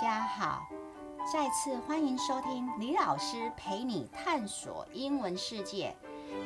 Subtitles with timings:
[0.00, 0.66] 家好，
[1.30, 5.94] 再次欢迎收听李老师陪你探索英文世界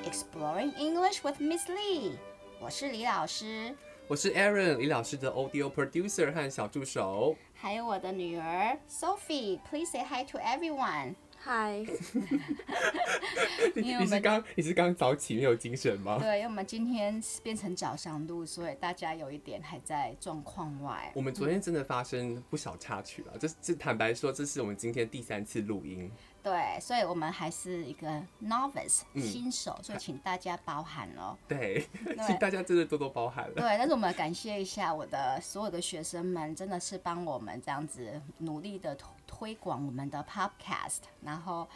[0.04, 2.17] ，Exploring English with Miss Lee。
[2.61, 3.74] 我是李老师，
[4.09, 9.60] 我是 Aaron，李老师的 Audio Producer 和小助手，还有我的女儿 Sophie。
[9.71, 11.15] Please say hi to everyone。
[11.39, 11.85] 嗨，
[13.75, 16.19] 你是刚你是刚早起没有精神吗？
[16.19, 21.12] 对，因为我们今天变成早上录，所以大家有一点还在状况外。
[21.15, 26.11] 我们昨天真的发生不少插曲了，这这坦白说，这是我们今天第三次录音。
[26.47, 28.07] 对，所以我们还是一个
[28.45, 31.37] novice、嗯、新手，所以请大家包涵哦。
[31.49, 31.89] 对，
[32.25, 33.55] 请大家真的多多包涵了。
[33.55, 38.97] 对，但是我们感谢一下我的所有的学生们，真的是帮我们这样子努力的
[39.27, 41.67] 推广我们的 podcast，然后。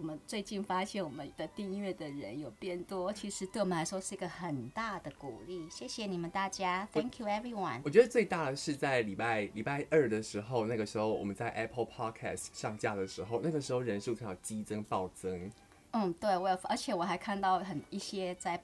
[0.00, 5.68] 我们最近发现我们的订阅的人有变多，其实对我们来说是一个很大的鼓励。
[5.68, 7.82] 谢谢你们大家，Thank you everyone。
[7.84, 15.50] 我觉得最大的是在礼拜礼拜二的时候，那个时候我们在 Apple Podcast 上架的时候，那个时候人数才有激增暴增。
[15.90, 18.58] 嗯，对，我有，而且我还看到很一些在。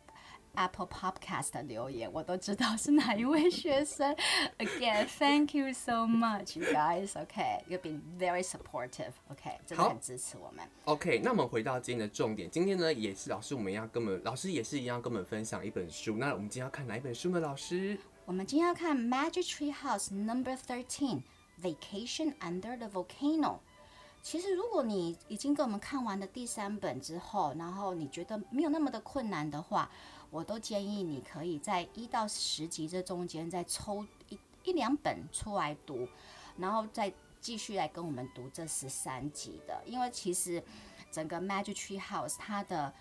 [0.57, 4.17] Apple Podcast 的留言，我都知道是哪一位学生。
[4.59, 7.13] Again, thank you so much, you guys.
[7.21, 9.13] OK, you've been very supportive.
[9.29, 10.69] OK，真的很支持我们。
[10.87, 12.51] OK，那我们回到今天的重点。
[12.51, 16.17] 今天呢，也是老师，我们要跟我们老师也是一样跟我们分享一本书。
[16.17, 17.39] 那我们今天要看哪一本书呢？
[17.41, 21.23] 老师，我们今天要看《Magic Tree House Number Thirteen:
[21.63, 23.41] Vacation Under the Volcano》。
[24.23, 29.89] 其实，如果你已经跟我们看完了第三本之后，然后你觉得没有那么的困难的话，
[30.37, 36.07] 我都建议你可以在一到十集这中间再抽一一两本出来读，
[36.59, 39.83] 然后再继续来跟我们读这十三集的。
[39.87, 40.63] 因为其实
[41.11, 42.93] 整个 Magic Tree House 它的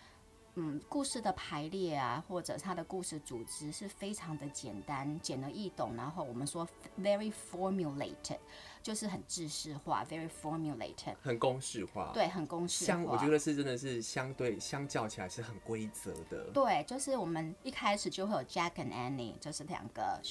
[0.56, 6.67] 嗯故事的排列啊，或者它的故事组织是非常的简单、简而易懂，然后我们说
[7.00, 8.39] very formulated。
[8.81, 12.12] 就是很制式化，very formulated，很公式化。
[12.14, 12.88] 对，很公式化。
[12.88, 16.52] 相，我觉得是真的是相对相较起来是很规则的。
[16.53, 20.22] 对，就是我们一开始就会有 Jack and Annie，就是两个，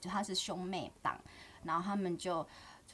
[0.00, 1.20] 就他是兄妹档，
[1.62, 2.46] 然后他们就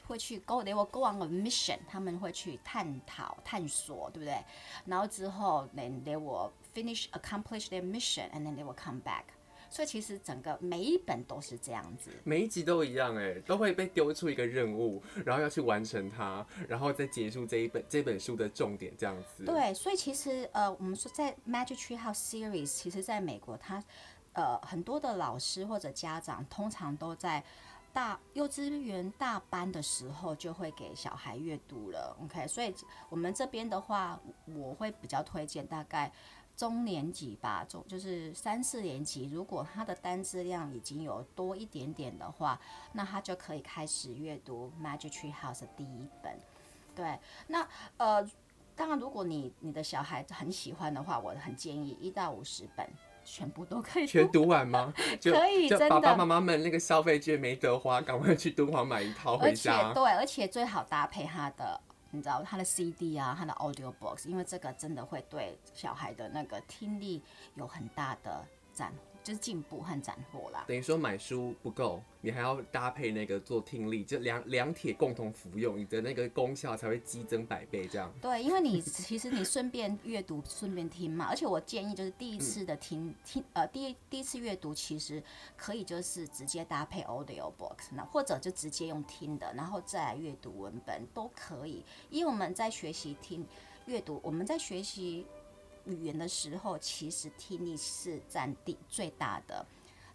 [0.05, 4.43] 会去 go，they will go on a mission，他们会去探讨、探索，对不对？
[4.83, 9.23] 然后之后，then they will finish accomplish their mission，and then they will come back。
[9.67, 19.43] 所以其实整个每一本都是这样子，每一集都一样哎，都会被丢出一个任务，然后要去完成它，然后再结束这一本这本书的重点这样子。
[19.43, 23.83] 对，所以其实呃，我们说在 Magic Tree House Series，其实在美国它，它
[24.33, 27.43] 呃很多的老师或者家长通常都在
[27.91, 32.15] 大幼稚园大班的时候就会给小孩阅读了。
[32.23, 32.73] OK，所以
[33.09, 36.13] 我们这边的话，我会比较推荐大概。
[36.55, 42.59] 中年级吧，中就是三四年级，如果他的单字量已经有多一点点的话，
[42.93, 46.39] 那他就可以开始阅读《Magic Tree House》的第一本。
[46.95, 47.67] 对，那
[47.97, 48.25] 呃，
[48.75, 52.87] 当然，如果你你的小孩很喜欢的话，我很建议一到五十本
[53.25, 54.93] 全部都可以全读完吗？
[55.21, 55.89] 可以，真的。
[55.89, 59.77] 爸爸妈妈们那个消费券没得花，赶快去敦煌买一套回家。
[59.77, 61.81] 而且对，而且最好搭配他的。
[62.15, 67.21] 你知道他的 CD 啊，他的 Audio Books，因为这个真的会对小孩的那个听力
[67.55, 68.93] 有很大的展。
[69.25, 70.63] 就是进步和斩获啦。
[70.67, 77.87] 等于说买书不够，你还要搭配那个做听力，就两两铁共同服用，你的那个功效才会激增百倍。
[77.87, 78.13] 这样。
[78.21, 81.25] 对，因为你其实你顺便阅读，顺便听嘛。
[81.25, 85.23] 而且我建议就是第一次的听、嗯、听呃第一第一次阅读，其实
[85.57, 91.83] 可以就是直接搭配 Audio Books，那或者就直接用听的，然后再来阅读文本都可以。
[92.11, 93.43] 因为我们在学习听
[93.87, 95.25] 阅读，我们在学习。
[95.85, 99.65] 语言的时候，其实听力是占第最大的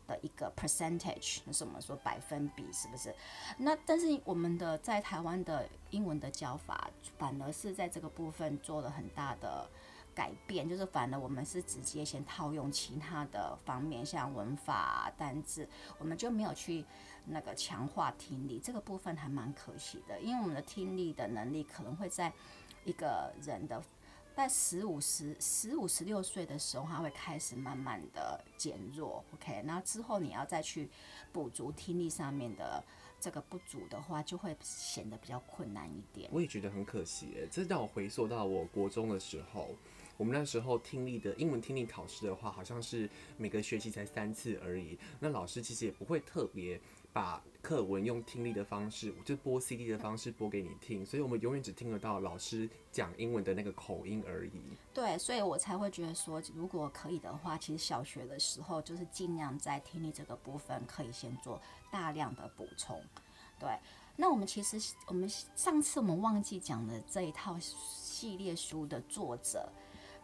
[0.07, 3.15] 的一个 percentage，是我们说百分比，是不是？
[3.57, 9.69] 那但是我们的在台湾的英文的教法，反而是在这个部分做了很大的
[10.13, 16.85] 改变，就是反而我们是直接先套用其他的方面，像文法、单字，我们就没有去
[17.27, 22.33] 那个强化听力，这个部分还蛮可惜的，因为我们的听力的能力可能会在
[22.85, 23.81] 一个人的。
[24.41, 30.89] 在十五、十、十五、十六岁的时候，他会开始慢慢的减弱，OK，那之后你要再去
[31.31, 32.83] 补足听力上面的
[33.21, 36.31] 这个不足的话，就会显得比较困难一点。
[36.33, 39.69] 我也觉得很可惜，哎，这让我回溯到我国中的时候，
[40.17, 43.07] 我们那时候听力的英文听力考试的话，好像是
[43.37, 46.81] 每个学期才三次而已，那老师其实也不会特别。
[47.13, 54.63] 把课文用听力的方式，就播 CD 的方式播给你听，所以我们永远只听得到老师讲英文的那个口音而已。
[54.95, 61.61] 对，所以我才会觉得说，如果可以的话，其实小学的时候就是尽量在听力这个部分可以先做
[61.91, 63.03] 大量的补充。
[63.59, 63.69] 对，
[64.17, 69.69] 那我们其实我们上次我们忘记讲的这一套系列书的作者，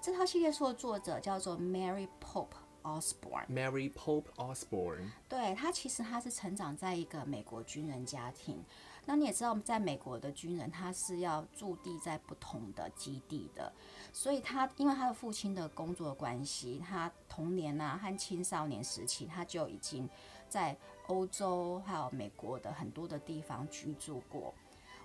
[0.00, 2.47] 这套系列书的作者叫做 Mary Pope
[2.87, 3.47] Osborne。
[3.49, 5.11] Mary Pope Osborne。
[5.29, 8.65] 对，他其实他是成长在一个美国军人家庭。
[9.09, 13.73] 那你也知道，在美国的军人他是要驻地在不同的基地的，
[14.12, 20.09] 所以他因为他的父亲的工作关系，他童年啊和青少年时期他就已经
[20.49, 24.53] 在欧洲还有美国的很多的地方居住过。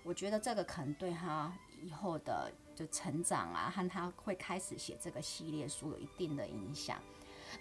[0.04, 6.98] 我觉得这个可能对他以后的就成长啊，和他会开始写这个系列书有一定的影响。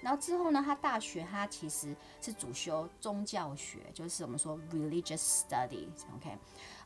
[0.01, 6.37] 然后之后呢，他大学他其实是主修宗教学，就是我们说 religious studies，OK，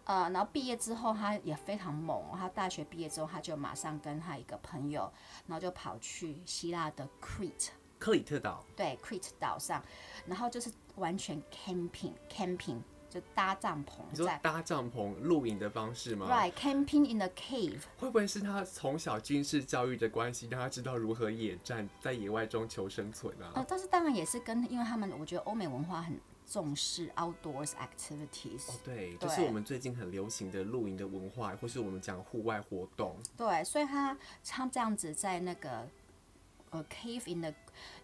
[0.05, 5.13] 呃，然后毕业之后他也非常猛，他大学毕业之后他就马上跟他一个朋友，
[5.47, 7.69] 然后就跑去希腊的 Crete，
[7.99, 9.83] 克里特岛，对，Crete 岛上，
[10.27, 12.81] 然后就是完全 camping，camping。
[13.15, 17.83] 就搭帐篷，你说搭帐篷露营的方式吗？Right, camping in the cave。
[17.97, 23.53] 会不会是他从小军事教育的关系，让他知道如何野战，在野外中求生存啊？
[23.55, 28.69] 呃，但是当然也是跟，因为他们我觉得欧美文化很重视 outdoors activities。
[28.69, 33.17] 哦，对，就是我们最近很流行的露营的文化，或是我们讲户外活动。
[33.37, 35.89] 对，所以他他这样子在那个
[36.75, 37.55] 呃 cave in the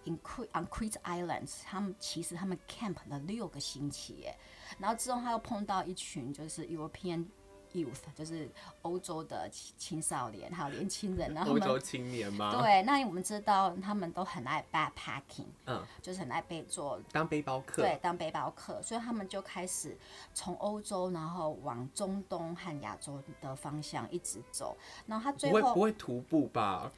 [0.05, 4.37] in Crete on Crete Islands，他们其实他们 camp 了六个星期耶。
[4.79, 7.27] 然后之后他又碰到一群就是 European
[7.73, 8.49] youth，就是
[8.83, 12.61] 欧洲的青青少年还有年轻人，然后欧洲青年吗？
[12.61, 19.97] 对，那我们知道他们都很爱 backpacking，嗯，就是很爱背做当背包客，对，当背包客，所以他们就开始
[20.35, 24.77] 从欧洲然后往中东和亚洲的方向一直走，
[25.07, 26.91] 然后他最后不会不会徒步吧？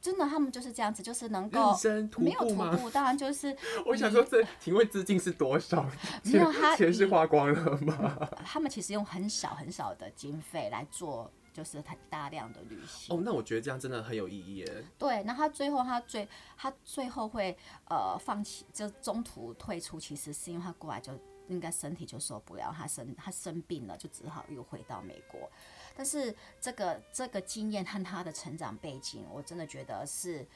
[0.00, 1.76] 真的，他们就是这样子，就是能够
[2.18, 3.54] 没有徒步，当然就是。
[3.84, 5.84] 我想说，这请问资金是多少？
[6.24, 8.16] 没有， 他钱是花光了吗？
[8.44, 13.14] 他们其实用很少很少的经费来做，就是很大量的旅行。
[13.14, 14.84] 哦，那我觉得这样真的很有意义耶。
[14.98, 16.26] 对，那他最后他最
[16.56, 17.56] 他最后会
[17.88, 21.12] 呃放弃，就中途退出，其实是因为他过来就
[21.48, 25.50] 应该身体就受不了，他生他生病了，就只好又回到美国。
[25.96, 30.46] 但是这个这个经验和他的成长背景，我真的觉得是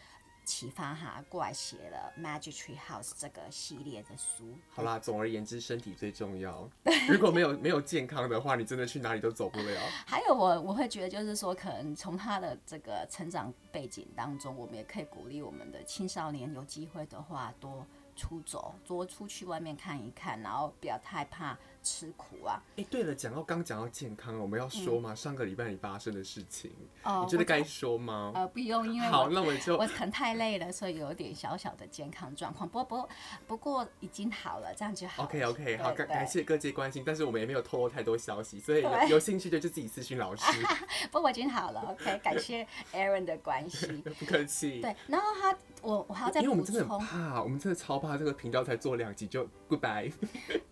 [0.45, 4.55] 启发他过来写了《Magic Tree House》这个系列的书。
[4.71, 6.69] 好啦，总而言之，身体最重要。
[7.09, 9.81] 如果没有没有健康的话，你真的去哪里都走不了。
[10.07, 22.61] 还有我我会觉得，就是说，可能从他的这个成长背景当中，我们也可以鼓励我们的青少年，有机会的话多出走，多出去外面看一看，然后不要太怕吃苦啊。
[22.71, 25.13] 哎、欸，对了，讲到刚讲到健康，我们要说吗？
[25.13, 26.73] 嗯、上个礼拜你发生的事情，
[27.05, 28.33] 哦、你觉得该说吗？
[28.35, 32.69] 呃，不用，因为好，那我就我可能太累了，所以有点小小的健康状况。
[32.69, 33.09] 不过，不过，
[33.47, 35.25] 不过已经好了，这样就好。
[35.25, 40.45] OK，OK，okay, okay, 好，感感谢各界关心，但是我们也没有透露太多消息，所以有，有兴趣的就自己咨询老师。
[41.13, 44.81] 不过我已经好了，OK， 感谢 Aaron 的关心， 不客气。
[44.81, 45.57] 对，然后他。
[45.85, 50.11] 我我还要再因为我们真的很怕，我们真的超怕这个频道才做两集就 goodbye。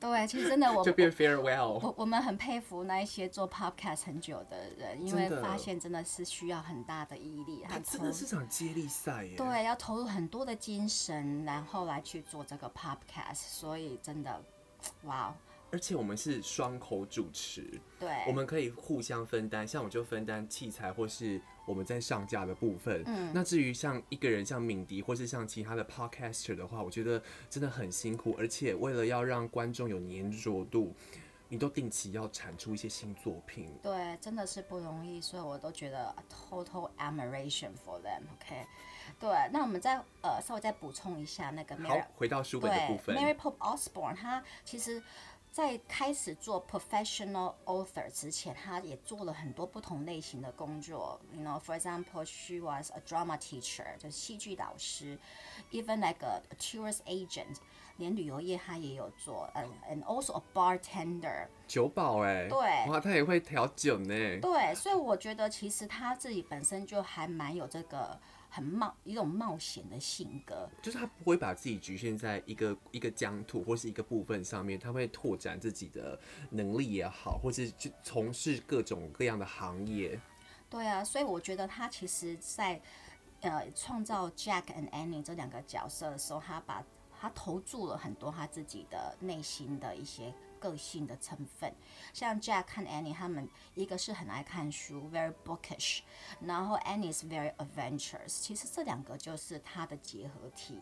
[0.00, 1.78] 对，其实真的我就变 farewell。
[1.80, 9.36] 我我们很佩服那一些做 podcast 很久的人，因为发现真的是需要很大的毅力，它真的是场接力赛耶。
[9.36, 14.42] 对，要投入很多的精神，然后来去做这个 podcast，所以真的，
[15.04, 15.34] 哇。
[15.70, 23.02] 而且我们是双口主持，对，我们可以互相分担，像我就分担器材或是我们在上架的部分。
[23.06, 28.34] 嗯，那至于像一个人像敏迪或是像其他的 podcaster 的话，我觉得真的很辛苦。
[28.38, 30.94] 而且为了要让观众有黏着度，
[31.48, 33.70] 你都定期要产出一些新作品。
[33.82, 38.22] 对，真的是不容易，所以我都觉得 total admiration for them。
[38.34, 38.66] OK，
[39.20, 45.02] 对，那我们再呃稍微再补充一下那个 Mary，好，回到书本的部分，Mary Pope Osborne，他其实。
[45.52, 51.20] 在开始做 professional author 之前，他也做了很多不同类型的工作。
[51.30, 55.18] You know, for example, she was a drama teacher，就是戏剧导师
[55.70, 57.58] ，even like a tourist agent，
[57.98, 59.46] 连旅游业他也有做。
[59.54, 64.14] 嗯，and also a bartender，酒保哎，对，哇，他也会调酒呢。
[64.40, 68.18] 对，所以我觉得其实他自己本身就还蛮有这个。
[68.54, 80.20] 很冒一种冒险的性格，就是他不会把自己局限在一个一个疆土或是一个部分上面，他会拓展自己的能力也好，或是去从事各种各样的行业。
[80.68, 82.78] 对啊，所以我觉得他其实在
[83.40, 86.84] 呃创造 Jack and Annie 这两个角色的时候，他把
[87.18, 90.30] 他投注了很多他自己的内心的一些。
[90.62, 91.74] 个性的成分，
[92.12, 96.02] 像 Jack 和 Annie 他们一个是很爱看书，very bookish，
[96.40, 98.28] 然后 Annie is very adventurous。
[98.28, 100.78] 其实这两个就是他的结合体。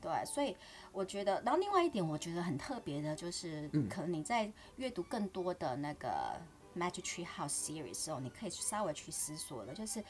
[0.00, 0.56] 对，所以
[0.90, 6.40] 我觉得，然后另外一点我觉得很特别的就是，可能你在阅读更多的那个
[6.76, 10.02] Magic Tree House series 的时候，你可以稍微去思索的，就是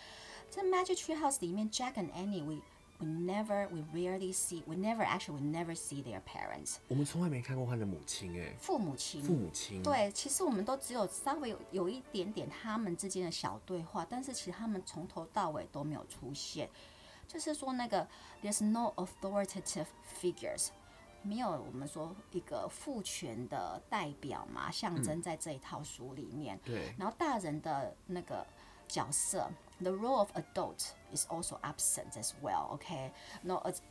[0.49, 2.43] 在 Magic Tree House 里面，Jack and Annie
[3.03, 6.77] we never, we rarely see, we never actually, we never see their parents.
[6.89, 9.83] 我们从来没看过他的母亲哎，父母亲，父母亲。
[9.83, 16.71] 对，其实我们都只有稍微有有一点点他们之间的小对话，但是其实他们从头到尾都没有出现。
[17.27, 18.07] 就是说那个
[18.43, 19.87] ，there's no authoritative
[20.21, 20.69] figures，
[21.23, 26.57] 没有我们说一个父权的代表嘛，象征在这一套书里面。
[26.57, 26.95] 嗯、对。
[26.99, 28.47] 然后大人的那个
[28.87, 29.51] 角色。
[29.82, 32.70] The role of adult is also absent as well.
[32.72, 33.12] OK，
[33.44, 33.82] 那 as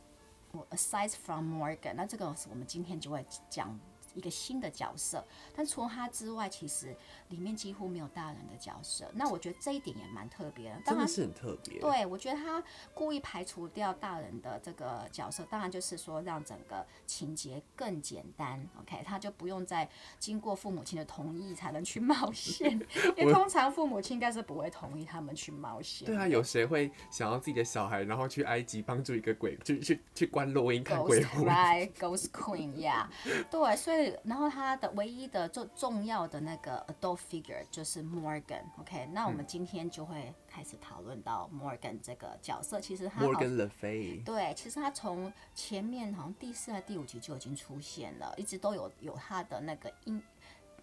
[0.69, 3.79] aside from Morgan，那这个是我们今天就会讲。
[4.14, 6.94] 一个新的角色，但除了他之外，其实
[7.28, 9.10] 里面几乎没有大人的角色。
[9.14, 11.80] 那我觉得这一点也蛮特别的，当然真的是很特别。
[11.80, 18.62] 对，我觉得他故意排除掉大人的这个角色，当然就是说让整个情节更简单。
[18.80, 19.88] OK，他就不用再
[20.18, 22.70] 经过父母亲的同意才能去冒险，
[23.16, 26.06] 因为通常父母亲应该是不会同意他们去冒险。
[26.06, 33.06] 对啊，有谁会想要自己的小孩然后去埃及帮助一个鬼，去去去观落阴看鬼魂？Right，Ghost Queen，Yeah，
[33.50, 34.01] 对，所以。
[34.24, 42.80] 然后他的唯一的重重要的那个 adult figure 就是 Morgan，OK，、那我们今天就会开始讨论到 Morgan 这个角色。
[42.80, 50.22] 其实他 Morgan Le Fay 对，其实他从前面好像第四还第五集就已经出现了，一直都有有他的那个音。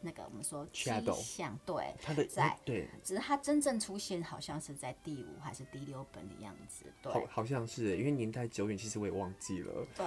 [0.02, 9.86] 那个我们说迹象，对，他的在对，只是他真正出现好像是在第五还是第六本的样子，对，好，好像是，因为年代久远，其实我也忘记了。
[9.98, 10.06] 对，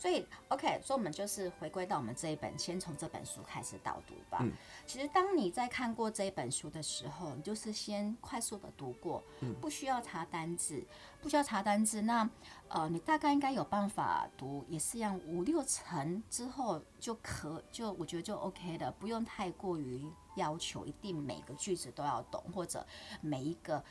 [0.00, 4.38] 所以 OK，所以我们就是回归到我们这一本，先从这本书开始导读吧。
[4.40, 4.50] 嗯，
[4.86, 9.22] 其实当你在看过这一本书的时候，你就是先快速的读过，
[9.60, 10.82] 不需要查单字，
[11.20, 12.26] 不需要查单字，那。
[12.72, 22.86] 呃，你大概应该有办法读，也是一样五六成之后就可就我觉得就 OK 的，不用太过于要求一定每个句子都要懂，或者
[23.20, 23.84] 每一个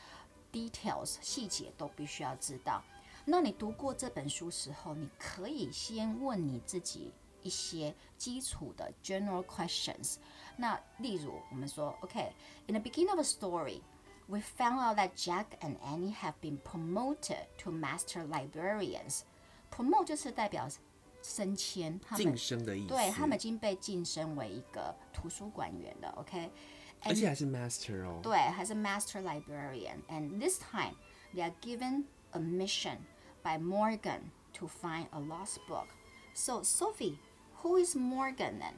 [0.49, 2.81] details 细节都必须要知道。
[3.29, 10.15] 那你读过这本书时候，你可以先问你自己一些基础的 general questions。
[10.57, 13.81] 那例如我们说，OK，in the beginning of a story。
[14.27, 19.21] We found out that Jack and Annie have been promoted to master librarians.
[19.71, 20.67] Promote 就是代表
[21.23, 22.87] 升迁，他们晋升的意思。
[22.89, 26.09] 对，他们已经被晋升为一个图书馆员了。
[26.17, 26.51] OK，
[27.01, 28.19] 而且还是 master 哦。
[28.21, 29.97] 对，还是 master librarian.
[30.07, 30.95] And this time
[31.33, 32.97] they are given a mission
[33.43, 35.87] by Morgan to find a lost book.
[36.33, 37.19] So Sophie,
[37.57, 38.75] who is Morgan then?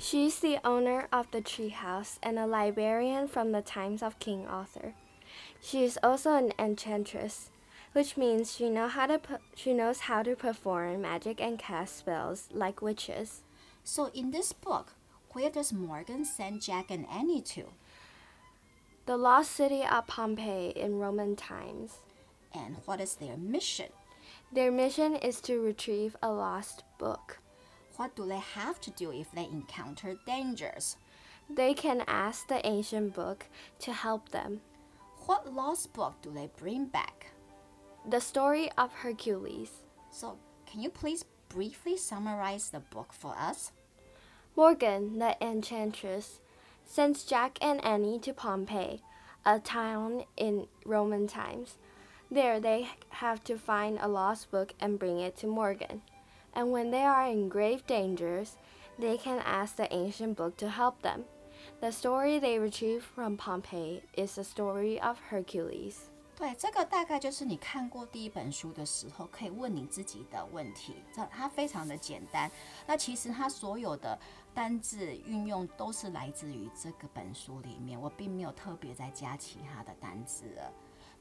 [0.00, 4.94] She's the owner of the treehouse and a librarian from the times of King Arthur.
[5.60, 7.50] She is also an enchantress,
[7.92, 9.20] which means she know how to
[9.54, 13.42] she knows how to perform magic and cast spells like witches.
[13.82, 14.92] So in this book,
[15.30, 17.64] where does Morgan send Jack and Annie to?
[19.06, 21.98] The lost city of Pompeii in Roman times.
[22.56, 23.90] And what is their mission?
[24.52, 27.38] Their mission is to retrieve a lost book.
[27.96, 30.96] What do they have to do if they encounter dangers?
[31.50, 33.46] They can ask the ancient book
[33.80, 34.60] to help them.
[35.26, 37.26] What lost book do they bring back?
[38.08, 39.70] The story of Hercules.
[40.10, 43.72] So, can you please briefly summarize the book for us?
[44.56, 46.40] Morgan, the enchantress,
[46.84, 49.02] sends Jack and Annie to Pompeii,
[49.44, 51.76] a town in Roman times.
[52.31, 56.01] There, they have to find a lost book and bring it to Morgan
[56.53, 58.57] and when they are in grave dangers,
[58.99, 61.25] they can ask the ancient book to help them.
[61.79, 66.09] The story they retrieve from Pompeii is the story of Hercules.
[66.37, 70.95] 对，这个大概就是你看过第一本书的时候可以问你自己的问题。
[71.13, 72.49] 这它非常的简单。
[72.87, 74.17] 那其实它所有的
[74.53, 80.73] 单字运用都是来自于这个本书里面，我并没有特别再加其他的单字了。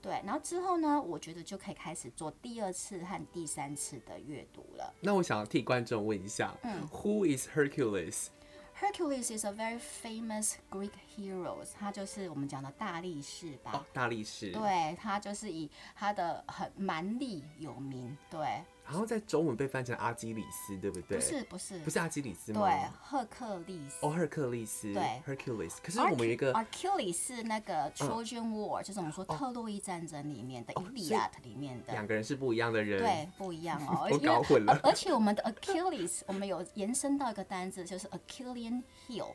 [0.05, 4.93] 对，然后之后呢，我觉得就可以开始做第二次和第三次的阅读了。
[5.01, 13.71] 那我想要替观众问一下，嗯，Who is Hercules？Hercules is a very famous Greek hero，他就是我们讲的大力士吧？
[13.73, 14.51] 哦，大力士。
[14.51, 18.15] 对，他就是以他的很蛮力有名。
[18.29, 21.17] 对，然后在中文被翻成阿基里斯，对不对？
[21.17, 22.61] 不是不是不是阿基里斯吗？
[22.61, 24.05] 对，赫克利斯。
[24.05, 24.93] 哦，赫克利斯。
[24.93, 25.73] 对，Hercules。
[25.83, 31.93] 可是我们有一个 Achilles 是那个 Trojan War，就是我们说特洛伊战争里面的《伊利亚特》里面的。
[31.93, 32.99] 两个人是不一样的人。
[33.01, 34.07] 对，不一样哦。
[34.13, 34.79] 我搞混了。
[34.83, 39.33] 而且我们的 Achilles，我们有延伸到一个单字，就是 Achillean heel，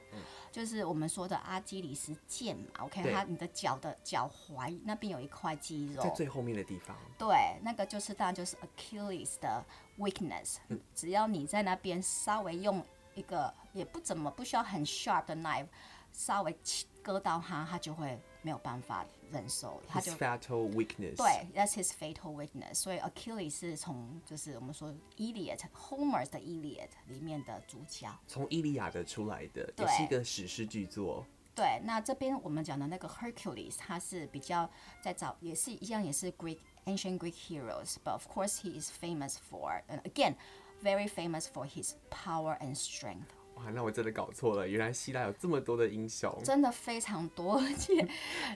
[0.51, 2.65] 就是我们说的阿基里斯腱嘛。
[2.81, 6.97] OK，它你的脚的脚踝那边有一块肌肉，在最后面的地方。
[7.19, 9.65] 对，那个就是当然就是 Achilles 的
[9.99, 10.57] weakness，
[10.95, 15.67] 只要你在那边稍微用一个也不怎么不需要很 sharp 的 knife，
[16.13, 16.57] 稍微
[17.03, 21.17] 割到它，它就会没有办法忍受，他就 fatal weakness。
[21.17, 22.75] 对，that's his fatal weakness。
[22.75, 31.25] 所以 Achilles 是从就是我们说 Iliad，Homer 的 Iliad 里面的主角，从伊利亚的出来的，也是一个史诗巨作。
[31.55, 34.71] 对，那这边我们讲的那个 Hercules，他是比较
[35.03, 40.37] 在找也是一样，也是 Greek ancient Greek heroes，but of course he is famous for，and again
[40.83, 43.27] very famous for his power and strength。
[43.61, 47.59] 哇，那我真的搞错了，原来希腊有这么多的英雄，真的非常多。
[47.59, 48.09] 而且，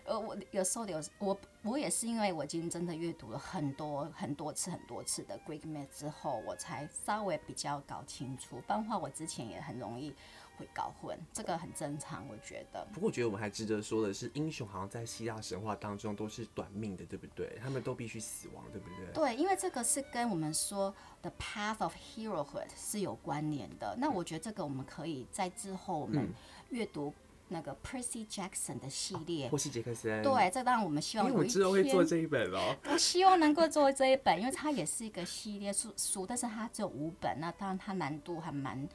[0.04, 8.56] 呃，我有时候有我我也是因为我已经真的阅读了很多很多次很多次的 Greek myth 之后，我才稍微比较搞清楚。
[8.66, 10.14] 不然的话，我之前也很容易。
[10.56, 12.87] 会搞混，这个很正常，我觉得。
[12.92, 17.58] 不过我觉得我们还值得说的是，英雄好像在希腊神话当中都是短命的，对不对？
[17.62, 19.12] 他们都必须死亡，对不对？
[19.12, 23.96] 对，因为这个是跟我们说 the path of herohood 是有关联的。
[23.99, 26.32] 那我觉得这个我们可以在之后我们
[26.70, 27.12] 阅读
[27.49, 30.23] 那个 Percy Jackson 的系列，或是杰克森。
[30.23, 32.76] 对，这当然我们希望有一天，因为我之后会做这一本哦。
[32.90, 38.88] 我希望能够做这一本，因为它也是一个系列书书，但是它只有五本，那当然它难度还蛮。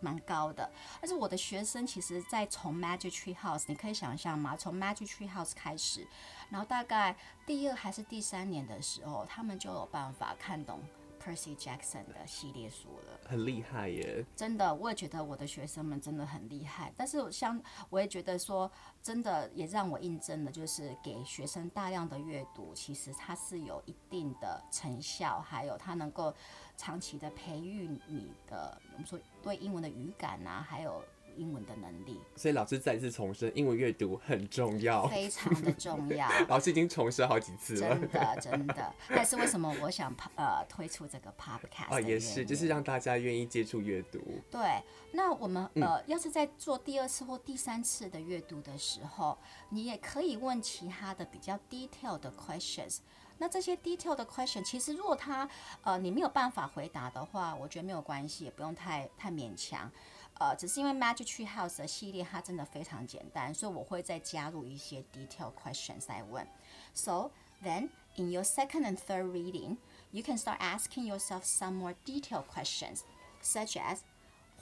[0.00, 4.56] 蛮高的，但是我的学生其实，在从 Magic Tree House，你可以想象吗？
[4.56, 6.06] 从 Magic Tree House 开始，
[6.50, 10.80] 然后大概第二还是第三年的时候，他们就有办法看懂
[11.22, 13.20] Percy Jackson 的系列书了。
[13.28, 14.24] 很厉害耶！
[14.36, 16.92] 真的，我也觉得我的学生们真的很厉害。
[16.96, 17.60] 但是像
[17.90, 18.70] 我也觉得说，
[19.02, 26.32] 真的也让我印证了，就是给学生大量的阅读，其实它是有一定的成效，还有它能够。
[26.78, 31.02] 长期的培育你的，我们说对英文的语感呐、啊，还有
[31.36, 32.20] 英文的能力。
[32.34, 36.28] 所以老师再次重申，英文阅读很重要，非常的重要。
[36.48, 38.94] 老师已经重申好几次了，真的真的。
[39.08, 41.94] 但是为什么我想呃推出这个 podcast？
[41.94, 44.18] 哦，也是，就是让大家愿意接触阅读。
[44.50, 49.38] 对，那我们呃，要是在做第二次或第三次的阅读的时候，
[49.68, 52.98] 你也可以问其他的比较 detailed 的 questions。
[53.37, 55.49] 那这些 detail 的 question，其实如果他
[55.83, 59.91] 呃你没有办法回答的话，我觉得没有关系，也不用太太勉强。
[60.39, 66.47] 呃，只是因为 Magic Tree House 的系列它真的非常简单，所以我会再加入一些 detail questions 来问。
[66.93, 67.31] So
[67.63, 69.77] then in your second and third reading,
[70.11, 73.01] you can start asking yourself some more detailed questions,
[73.41, 73.99] such as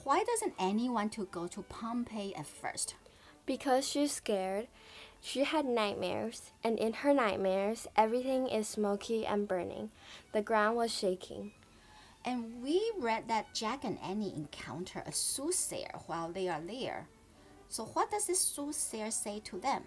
[0.04, 2.94] Why doesn't Annie want to go to Pompeii at first?
[3.46, 4.68] Because she's scared.
[5.25, 9.89] she had nightmares, and in her nightmares, everything is smoky and burning.
[10.33, 11.51] The ground was shaking.
[12.23, 17.07] And we read that Jack and Annie encounter a soothsayer while they are there.
[17.69, 19.81] So, what does this soothsayer say to them?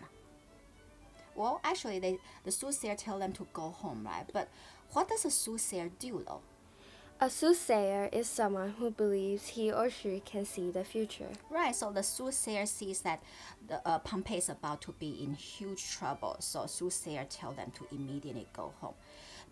[1.37, 4.27] Well, actually, they, the soothsayer tell them to go home, right?
[4.33, 4.49] But
[4.93, 6.41] what does a soothsayer do, though?
[7.21, 11.27] A soothsayer is someone who believes he or she can see the future.
[11.51, 13.21] Right, so the soothsayer sees that
[13.67, 17.89] the uh, Pompey is about to be in huge trouble, so soothsayer tell them to
[17.93, 18.95] immediately go home.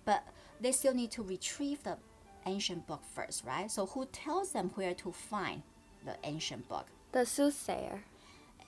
[0.05, 0.22] But
[0.61, 1.98] they still need to retrieve the
[2.46, 3.68] ancient book first, right?
[3.68, 5.62] So who tells them where to find
[6.05, 6.87] the ancient book?
[7.11, 8.05] The soothsayer.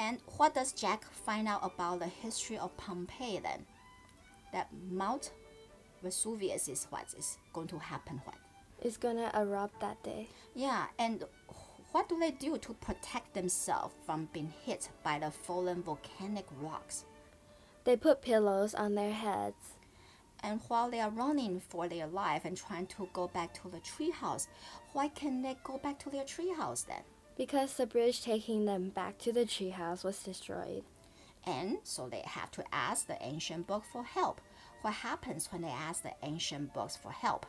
[0.00, 3.64] And what does Jack find out about the history of Pompeii then?
[4.52, 5.30] That Mount
[6.02, 8.34] Vesuvius is what is going to happen what?
[8.82, 10.28] Is gonna erupt that day.
[10.54, 11.24] Yeah, and
[11.92, 17.04] what do they do to protect themselves from being hit by the fallen volcanic rocks?
[17.84, 19.76] They put pillows on their heads.
[20.42, 23.80] And while they are running for their life and trying to go back to the
[23.80, 24.46] treehouse,
[24.92, 27.02] why can't they go back to their treehouse then?
[27.36, 30.84] Because the bridge taking them back to the treehouse was destroyed.
[31.46, 34.40] And so they have to ask the ancient book for help.
[34.82, 37.46] What happens when they ask the ancient books for help?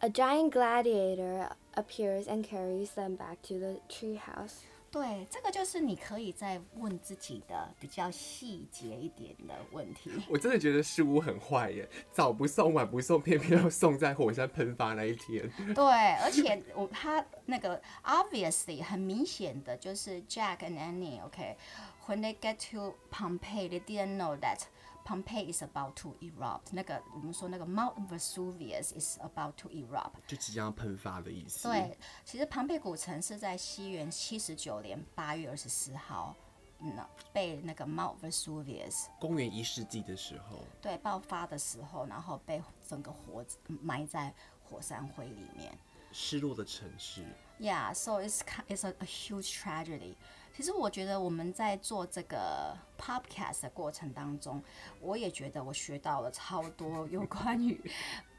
[0.00, 4.64] A giant gladiator appears and carries them back to the treehouse.
[4.90, 10.08] 对，这个就是你可以再问自己的比较细节一点的问题。
[10.28, 15.50] 我真的觉得事物很坏耶，早不送晚不送，偏偏要送在火山喷发那一天。
[15.74, 15.84] 对，
[16.22, 22.20] 而且我他那个 obviously 很明显的就是 Jack and Annie，OK，when、okay?
[22.20, 24.60] they get to Pompeii，they didn't know that。
[25.09, 31.67] Pompeii is about to erupt，那个我们说那个 Mount Vesuvius is about to erupt，就即将喷发的意思。
[31.67, 36.35] 对，其实庞贝古城是在西元七十九年八月二十四号，
[36.77, 36.95] 嗯，
[37.33, 43.43] 被那个 Mount Vesuvius，公元一世纪的时候，对，爆发的时候，然后被整个火
[43.81, 45.75] 埋在火山灰里面，
[46.11, 47.23] 失落的城市。
[47.59, 50.15] Yeah, so it's it's a, a huge tragedy.
[50.55, 54.61] 其实我觉得我们在做这个 podcast 的过程当中，
[54.99, 57.79] 我也觉得我学到了超多有关于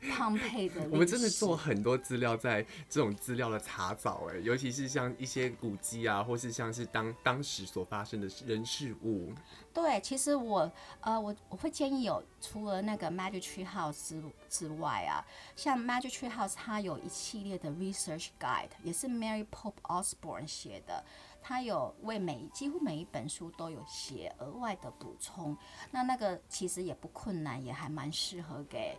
[0.00, 0.88] 的。
[0.90, 9.32] 我们真的做很多资料，在这种资料的查找，哎，尤其是像一些古迹啊，或是像是当当时所发生的人事物。
[9.72, 21.04] 对，其实我呃，我我会建议有除了那个 Magic Tree House 之之外啊，像 Magic Tree House 它有一系列的 research guide，也是 Mary Pope Osborne 写的。
[21.42, 25.56] 他有为每几乎每一本书都有写额外的补充，
[25.90, 28.94] 那那个其实也不困难，也还蛮适合给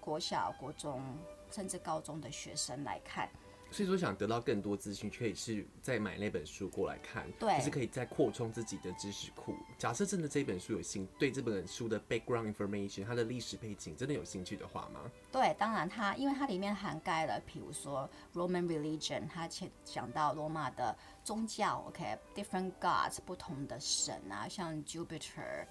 [0.00, 1.02] 国小、国中
[1.50, 3.28] 甚至高中的学生来看。
[3.70, 9.54] 所以说，想得到更多资讯，可以是再买那本书过来看，对，就是可以再扩充自己的知识库。
[9.76, 15.00] 假设真的这本书有兴，对这本书的 background information，它的历史背景真的有兴趣的话吗？
[15.30, 22.80] 对，当然它，因为它里面涵盖了，比如说 Roman religion，它前讲到罗马的宗教，OK，different、okay?
[22.80, 25.66] gods，不同的神啊，像 Jupiter，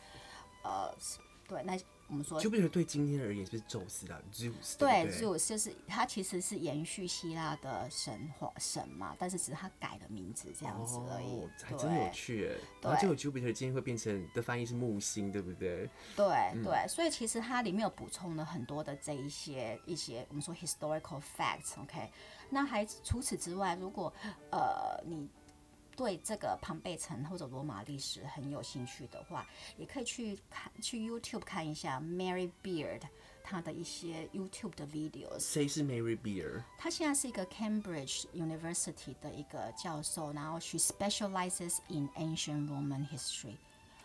[0.64, 0.94] 呃，
[1.48, 1.76] 对，那。
[2.10, 12.50] 我们说，Jupiter 对今天而言是宙斯的 Zeus，对对，Zeus 就是它其实是延续希腊的神话神嘛，但是只是它改了名字这样子而已，哦、还真有趣。
[12.82, 15.90] 然后就有 Jupiter 今天会变成的翻译是木星，对不对？
[16.16, 22.10] 对、嗯、对，所以其实它里面有补充了很多的这一些一些我们说 historical facts，OK。
[22.50, 24.14] 那还除此之外，如果
[24.52, 25.28] 呃你。
[25.98, 29.44] 对这个庞贝城或者罗马历史很有兴趣的话，
[29.78, 33.02] 也可以去看去 YouTube 看一下 Mary Beard
[33.44, 35.40] 她的一些 YouTube 的 videos。
[35.40, 36.62] 谁是 Mary Beard？
[36.78, 43.58] 她现在是一个 Cambridge University 的一个教授，然后 she specializes in ancient Roman history。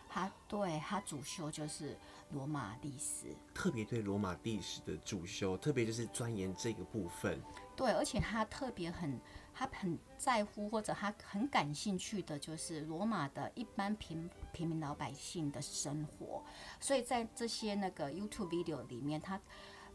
[0.09, 1.95] 她对她主修就是
[2.31, 7.39] 罗马历史，特别对罗马历史的主修，特别就是钻研这个部分。
[7.75, 9.21] 对，而且她特别很。
[9.53, 16.43] 他很在乎或者他很感兴趣的就是罗马的一般平平民老百姓的生活，
[16.79, 19.39] 所以在这些那个 YouTube video 里面，他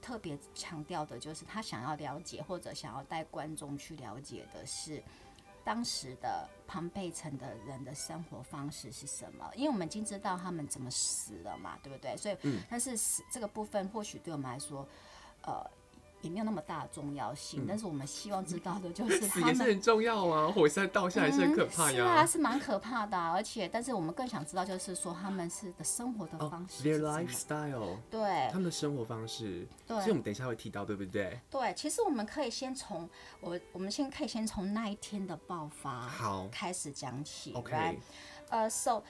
[0.00, 5.02] 特别强调的就是他想要了解或者想要带观众去了解的是
[5.64, 12.16] 当时的庞贝城的人的生活方式是什么，因为我们已经知道他们怎么死了嘛，对不对？
[12.16, 12.36] 所以，
[12.70, 14.86] 但是死这个部分或许对我们来说，
[15.42, 15.68] 呃。
[16.20, 31.38] 也没有那么大的重要性，嗯，但是我们希望知道的就是他 们死也是很重要啊，火山倒下也是很可怕呀，嗯，是啊，是蛮可怕的，啊，而且，但是我们更想知道就是说他们是的生活的方式，oh，their lifestyle，对，他们的生活方式，对，所以我们等一下会提到，对不对？
[31.50, 33.08] 对，其实我们可以先从
[33.40, 36.48] 我，我们先可以先从那一天的爆发好。
[36.50, 37.98] 开始讲起，OK，
[38.48, 39.02] 呃，so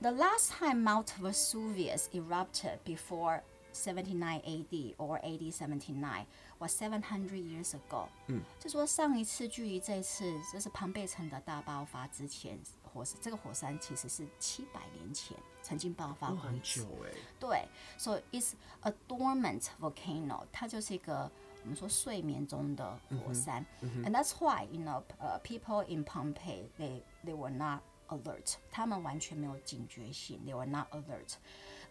[0.00, 3.40] the last time Mount Vesuvius erupted before
[3.75, 6.25] 79 AD or AD 79
[6.59, 8.07] was 700 years ago。
[8.27, 16.37] 嗯，就说上一次距离这次就是庞贝城的大爆发之前，火山这个火山其实是七百年前曾经爆发过。
[16.37, 17.11] 很久哎。
[17.39, 21.31] 对，so it's a dormant volcano，它就是一个
[21.63, 23.65] 我们说睡眠中的火山。
[23.79, 31.35] 嗯嗯、And that's why you know，呃、uh,，people in Pompeii they they were not alert，他们完全没有警觉性，they were not alert。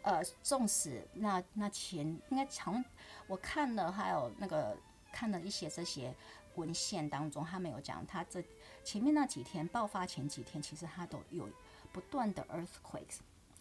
[0.06, 2.86] 呃，纵使那那前应该从
[3.26, 4.78] 我看了，还有那个
[5.12, 6.14] 看了一些这些
[6.54, 8.44] 文献当中，他没有讲他这
[8.84, 11.50] 前面那几天爆发前几天，其实他都有
[11.92, 13.18] 不断的 earthquakes，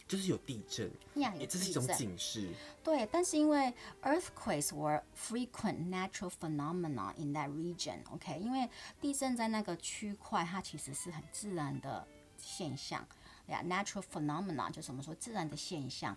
[0.06, 2.50] 就是有地震，呀，有地震，这是一种警示。
[2.82, 8.68] 对，但是因为 earthquakes were frequent natural phenomena in that region，OK，、因为
[9.00, 13.08] 地震在那个区块，它其实是很自然的现象。
[13.46, 16.16] Yeah, natural phenomena 就是我们说自然的现象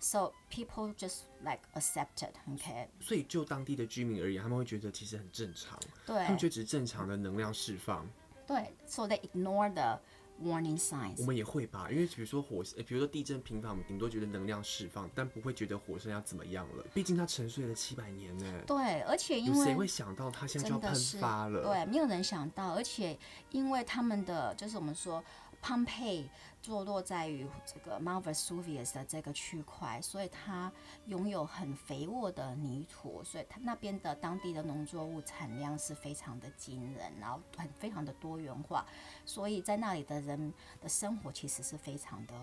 [0.00, 2.88] ，so people just like accepted, OK。
[2.98, 8.08] 所以就当地的居民而言，他们会觉得其实很正常，对，他们觉得只是正常的能量释放，
[8.46, 10.00] 对，so they ignore the
[10.42, 11.20] warning signs。
[11.20, 18.62] 我们也会吧，因为比如说火，比如说地震频繁，我们顶多觉得能量释放，但不会觉得火山要怎么样了，毕竟它沉睡了七百年呢。
[18.66, 21.64] 对，而且因为谁会想到它现在就要喷发了？
[21.64, 23.18] 对，没有人想到，而且
[23.50, 25.22] 因为他们的就是我们说。
[25.62, 26.28] 庞贝
[26.60, 30.70] 坐落在于这个 Mount Vesuvius 的这个区块，所以它
[31.06, 38.84] 拥有很肥沃的泥土，所以它那边的当地的农作物产量是非常的惊人，然后很非常的多元化，
[39.24, 42.34] 所以在那里的人的生活其实是非常的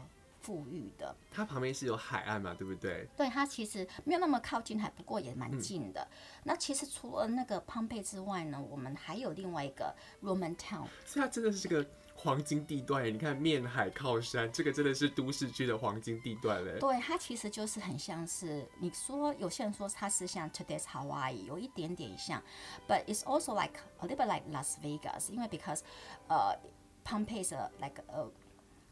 [0.41, 1.13] 富裕的。
[1.31, 3.05] 它旁边是有海岸嘛，对不对？
[3.17, 6.01] 对，它其实没有那么靠近海，不过也蛮近的。
[6.01, 10.87] 嗯、那其实除了那个庞贝之外呢，我们还有另外一个 Roman town。
[11.05, 11.85] 所以它真的是个
[12.21, 16.77] 黄金地段，你看面海靠山，这个真的是都市区的黄金地段嘞。
[16.77, 22.43] 对，它其实就是很像是你说，有些人说它是像 Today's Hawaii，有一点点像
[22.85, 25.79] ，but it's also like a little bit like Las Vegas，因为 because
[26.27, 26.57] 呃、uh,
[27.05, 28.25] Pompeii is like a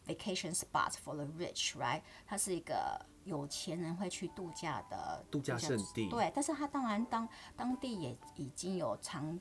[0.08, 2.04] vacation spot for the rich，right？
[2.26, 6.08] 它是一个有钱人会去度假的度假胜地。
[6.08, 9.38] 对，但是它当然当当地也已经有长。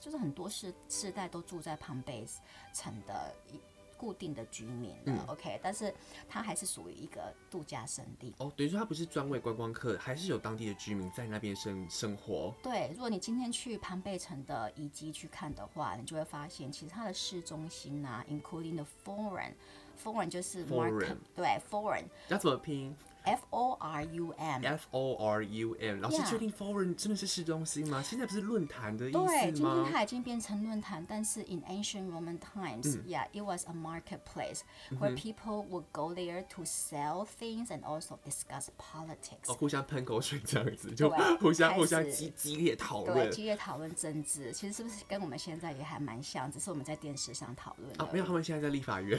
[0.00, 2.26] 就是很多世世代都住在庞贝
[2.72, 3.60] 城的一
[3.96, 5.94] 固定的居民的、嗯、OK，但是
[6.28, 8.34] 它还是属于一个度假胜地。
[8.38, 12.52] 哦，等于说它不是专为观光客，还是有当地的居民在那边生生活。
[12.62, 22.04] 对，如果你今天去庞贝城的遗迹去看的话，你就会发现，其实它的市中心啊，including the foreign，foreign 就是 market，对，foreign。
[22.28, 22.94] 要怎么拼
[23.24, 28.02] ？F O R U M，F O R U M，老师确定 Forum 真的是市中心吗？
[28.02, 29.26] 现在不是论坛的意思吗？
[29.26, 34.60] 对，今天它已经变成论坛，但是 in ancient Roman times，yeah，it was a marketplace
[35.00, 39.48] where people would go there to sell things and also discuss politics。
[39.50, 41.08] 哦，互相喷口水这样子，就
[41.40, 44.52] 互相互相激激烈讨论，对，激烈讨论政治。
[44.52, 46.52] 其实是不是跟我们现在也还蛮像？
[46.52, 47.90] 只是我们在电视上讨论。
[47.98, 49.18] 啊，没有，他们现在在立法院。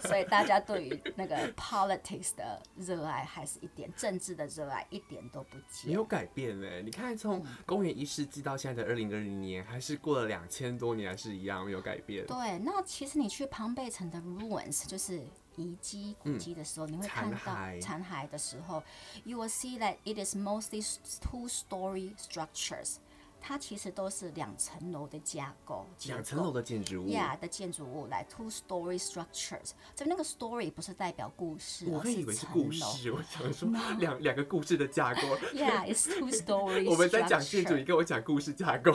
[0.00, 2.29] 所以大家对于那个 politics。
[2.36, 6.82] 的热爱还是一点政治的热爱一点都不减，没有改变哎！
[6.82, 12.26] 你看，从公元一世纪到现在的二零二零年，还是过了两千多年，还是一样没有改变。
[12.26, 15.20] 对，那其实你去庞贝城的 ruins，就是
[15.56, 17.38] 遗迹古迹的时候，嗯、你会看到
[17.80, 18.82] 残骸的时候
[19.24, 20.82] ，you will see that it is mostly
[21.20, 22.96] two-story structures。
[23.40, 29.70] 它其实都是两层楼的架构，两层楼的建筑物，yeah 的建筑物来 two story structures。
[29.94, 35.20] 这那个 story 不是代表故事，我还以为是故事，我想说两两个故事的架构。
[35.54, 36.88] Yeah，it's two story。
[36.90, 38.92] 我们在讲建筑，你跟我讲故事架构。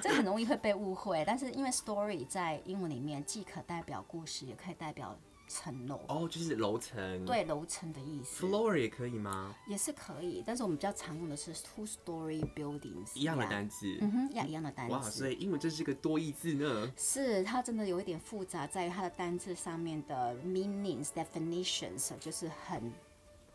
[0.00, 5.18] 这很容易会被误会，但是因为 story 在英文里面既可代表故事，也可以代表。
[5.46, 8.46] 层楼哦，就是楼层，对楼层的意思。
[8.46, 9.54] Floor 也可以吗？
[9.66, 13.96] 也是可以，但是我们比较常用的是 two-story buildings，一样的单字。
[14.00, 14.92] 嗯哼，呀，一样的单词。
[14.92, 16.92] 哇，所以英文真是个多义字呢。
[16.96, 22.92] 是，它真的有一点复杂，在于它的单字上面的 meanings definitions，就是很。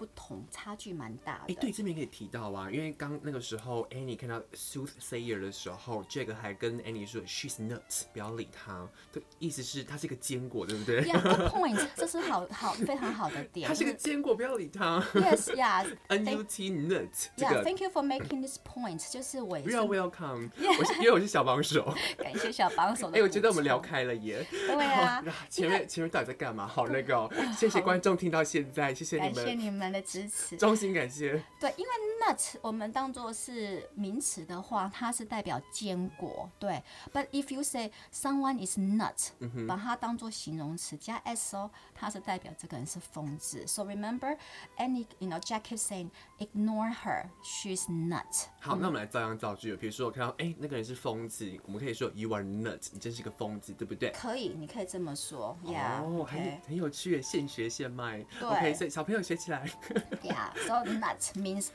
[0.01, 1.41] 不同差距蛮大的。
[1.41, 8.89] 哎、欸，对，这边可以提到啊，因为刚那个时候，Annie 看到 soothsayer 的时候，Jack 还跟 Annie 说 she's nuts，不要理他。
[9.13, 13.67] 的意思是它是一个坚果，对不对？Yeah，good point，这是好好非常好的点。
[13.67, 14.99] 它是个坚果，不要理他。
[15.13, 17.11] Yes，yeah，N U T nut。
[17.37, 19.07] Yeah，thank you for making this point。
[19.11, 20.49] 就是我 welcome。
[20.79, 21.95] 我是因为我是小帮手。
[22.17, 23.09] 感谢小帮手。
[23.09, 24.43] 哎、欸，我觉得我们聊开了耶。
[24.49, 25.23] 对啊。
[25.47, 26.65] 前面前面到底在干嘛？
[26.65, 29.33] 好那个、哦，谢谢观众听到现在，谢谢你们。
[29.35, 29.90] 感谢你们。
[29.91, 31.31] 的支持，衷心感谢。
[31.59, 31.89] 对，因为
[32.21, 36.49] nut 我们当做是名词的话，它是代表坚果。
[36.59, 36.81] 对
[37.13, 43.65] ，but if you say someone is nut，、嗯、把它当做形容词加 s o，它是代表这个人是疯子。
[43.67, 48.45] So remember，any you know Jack is saying ignore her，she's nut。
[48.59, 49.75] 好，那我们来照样造句。
[49.75, 54.11] 比如说我看到哎、欸、那个人是疯子，我们可以说 you are nut，你真是个疯子，对不对？
[54.11, 55.57] 可以，你可以这么说。
[55.65, 58.25] Yeah, 哦，很.很有趣，现学现卖。
[58.39, 59.69] 对，OK，所以小朋友学起来。
[60.21, 61.67] Yeah，so nuts means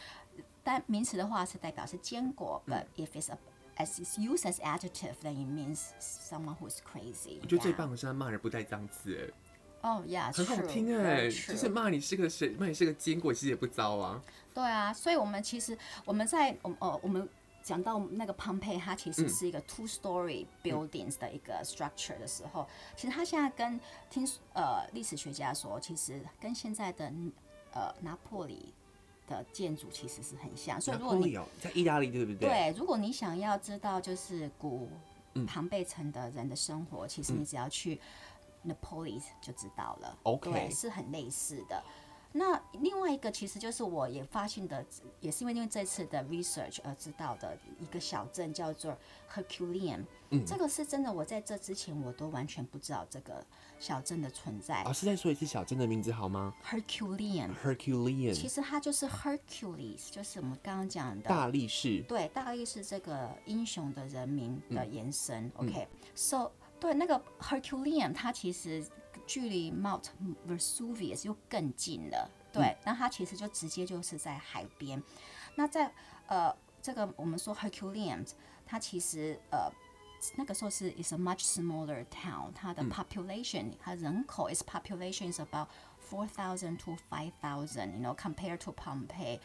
[0.62, 3.38] 但名词的话是代表是坚果、嗯、，but if it's a
[3.76, 7.38] as it's used as adjective，then it means someone who's crazy。
[7.42, 9.32] 我觉得最棒的是他骂人不带脏字，哎。
[9.82, 14.20] 哦呀，很好听哎，就是骂你是个谁，骂你是个坚果，其实也不糟啊。
[14.52, 17.28] 对啊，所以我们其实我们在我呃我们
[17.62, 23.78] 讲到那个庞培，它其实是一个 two-story buildings 的一个 structure 的时候，嗯、其实它现在跟
[24.10, 27.12] 听呃历史学家说，其实跟现在的。
[27.76, 28.72] 呃，拿破里
[29.28, 32.48] 的建筑其实是很像，所以如果你在意大利对不对？
[32.48, 34.88] 对，如果你想要知道就是古
[35.46, 38.00] 庞贝城的人的生活，嗯，其实你只要去
[38.66, 40.16] Naples 就知道了。
[40.22, 41.82] OK，对，是很类似的。
[42.32, 44.82] 那另外一个其实就是我也发现的，
[45.20, 48.96] 也是因为因为这次的 research 而知道的一个小镇叫做
[49.30, 50.04] Herculaneum。
[50.30, 53.44] 嗯，这个是真的，我在这之前我都完全不知道这个
[53.78, 54.82] 小镇的存在。
[54.84, 57.50] 老师再说一次小镇的名字好吗？Herculaneum。
[57.62, 58.34] Herculaneum。
[58.34, 62.02] 其实它就是 Hercules，就是我们刚刚讲的大力士。
[62.08, 65.46] 对，大力士这个英雄的人名的延伸。
[65.58, 68.84] 嗯、OK，so、嗯、对那个 Herculaneum，它其实。
[69.26, 70.04] 距离 Mount
[70.46, 75.02] Vesuvius 又更近了，对，那、嗯、它其实就直接就是在海边。
[75.56, 75.92] 那在
[76.28, 78.24] 呃这个我们说 Herculaneum，
[78.64, 79.68] 它其实呃
[80.35, 85.67] 那个时候是 is a much smaller town，它的 population，、嗯、它人口 is population is about
[85.99, 89.39] four thousand to five thousand，you know compared to Pompeii。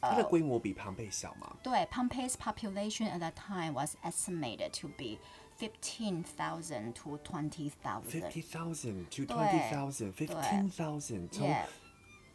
[0.00, 1.54] 它的规模比庞贝小吗？
[1.62, 5.18] 对，Pompeii's population at that time was estimated to be
[5.56, 11.54] fifteen thousand to twenty thousand。fifty thousand to twenty thousand，fifteen thousand，从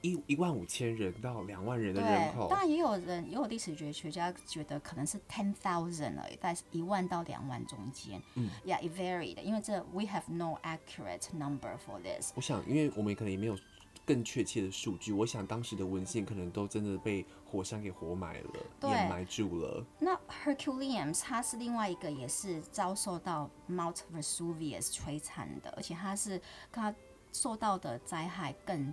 [0.02, 2.48] 一一万五千人到两万人的人口。
[2.48, 8.20] 当然也有人，也有历史学学家觉得可能是 ten thousand 而已，在一万到两万中间。
[8.34, 12.32] 嗯，Yeah，it varied，因为这 we have no accurate number for this。
[12.34, 13.56] 我想，因为我们可能也没有。
[14.04, 19.86] 更确切的数据，我想当时的文献可能都真的被火山给活埋了，掩埋住了。
[20.00, 26.92] 那 Herculaneum 它是另外一个，也是遭受到 Mount Vesuvius 摧残的，而且它是它
[27.32, 28.92] 受到的灾害更。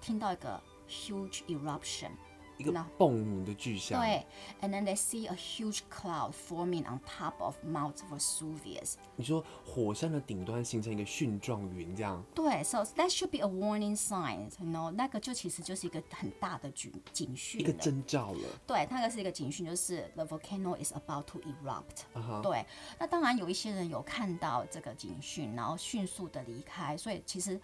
[0.00, 2.10] 听到一个 huge eruption。
[2.60, 4.00] 一个嘣的巨响。
[4.00, 4.26] 对
[4.60, 8.94] ，and then they see a huge cloud forming on top of Mount Vesuvius。
[9.16, 12.22] 你说火山的顶端形成一个蕈状云，这样？
[12.34, 18.48] 对，so that should be a warning sign，you know，那个就其实就是一个很大的警警讯，一个征兆了。
[18.66, 22.04] 对，那个是一个警讯，就是 the volcano is about to erupt。
[22.14, 22.40] Uh huh.
[22.42, 22.64] 对，
[22.98, 27.60] 那当然有一些人有看到这个警讯，然后迅速的离开，所以其实。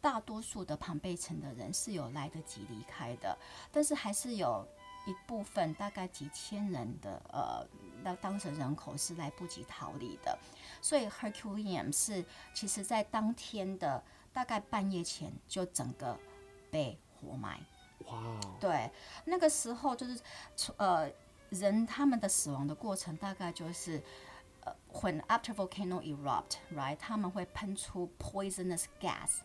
[0.00, 3.36] 大多数的庞贝城的人是有来得及离开的，
[3.70, 4.66] 但是还是有
[5.06, 7.66] 一部分大概几千人的呃，
[8.02, 10.38] 那当时人口是来不及逃离的，
[10.80, 16.18] 所以 Herculaneum 是其实在当天的大概半夜前就整个
[16.70, 17.60] 被活埋。
[18.06, 18.40] 哇 Wow！
[18.58, 18.90] 对，
[19.26, 20.20] 那个时候就是
[20.78, 21.10] 呃
[21.50, 24.02] 人他们的死亡的过程大概就是
[24.64, 29.40] 呃，when after volcano erupt，right，他们会喷出 poisonous gas。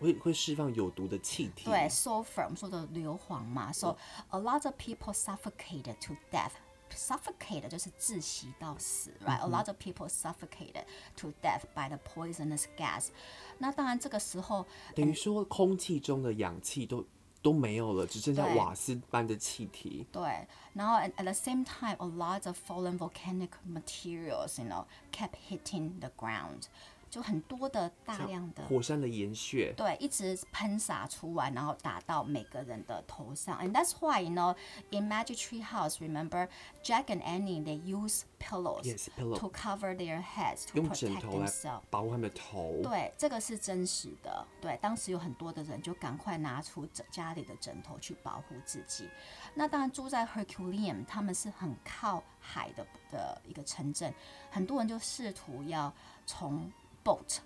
[0.00, 1.66] 会会释放有毒的气体。
[1.66, 3.70] 对，sulfur 我们说的硫磺嘛。
[3.72, 3.96] So
[4.30, 6.52] a lot of people suffocated to death.
[6.92, 9.38] Suffocated 就是窒息到死，right?
[9.38, 10.82] A lot of people suffocated
[11.18, 13.10] to death by the poisonous gas.
[13.58, 17.06] 那当然这个时候等于说空气中的氧气都
[17.42, 20.04] 都没有了，只剩下瓦斯般的气体。
[20.10, 26.10] 对，然后 at the same time, a lot of fallen volcanic materials, you know, kept hitting the
[26.16, 26.64] ground.
[27.10, 33.58] 就很多的大量的火山的盐屑，对，一直喷洒出来，然后打到每个人的头上。
[33.58, 34.54] And that's why you know
[34.90, 36.48] in Magic Tree House, remember
[36.84, 39.36] Jack and Annie they use pillows yes, pillow.
[39.38, 42.80] to cover their heads to protect themselves，保护他们的头。
[42.82, 44.46] 对，这个是真实的。
[44.60, 49.08] 对，当时有很多的人就赶快拿出家里的枕头去保护自己。
[49.54, 54.14] 那当然住在 Herculaneum，他们是很靠海的的一个城镇，
[54.50, 55.92] 很多人就试图要
[56.24, 56.70] 从
[57.04, 57.38] boat，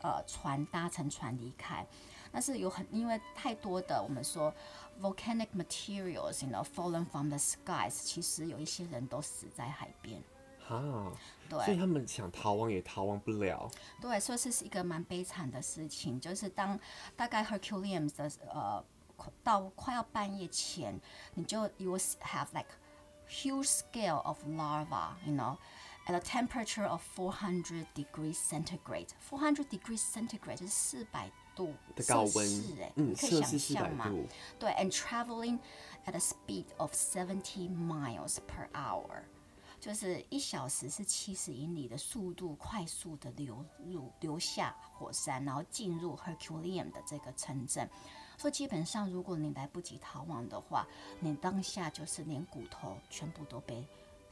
[0.00, 1.86] 呃，船搭乘船离开，
[2.30, 4.52] 但是有很因为太多的我们说
[5.00, 10.22] volcanic materials，you know, fallen from the skies，其实有一些人都死在海边。
[10.68, 11.12] 哈，
[11.48, 13.70] 对，所以他们想逃亡也逃亡不了。
[14.00, 16.78] 对，所以这是一个蛮悲惨的事情，就是当
[17.14, 18.84] 大概 Herculaneum 的呃
[19.44, 21.00] 到快要半夜前，
[21.34, 22.68] 你就 you will have like
[23.28, 25.56] huge scale of lava，you know。
[26.08, 32.46] At a temperature of 400 degrees centigrade, 400 degrees centigrade 就是四百度的高温，
[32.80, 34.08] 哎，你可以想象吗？
[34.56, 35.58] 对，and traveling
[36.04, 39.24] at a speed of 70 miles per hour，
[39.80, 47.90] 就是一小时是七十英里的速度，快速的流入流下火山，然后进入 Herculaneum 的这个城镇。
[48.38, 50.86] 所以基本上，如果你来不及逃亡的话，
[51.18, 53.84] 你当下就是连骨头全部都被。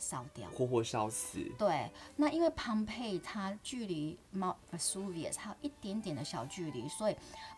[0.03, 1.39] 烧掉，活活烧死。
[1.57, 7.15] 对，那因为庞贝它距离 Mount Vesuvius 还有一点点的小距离，所以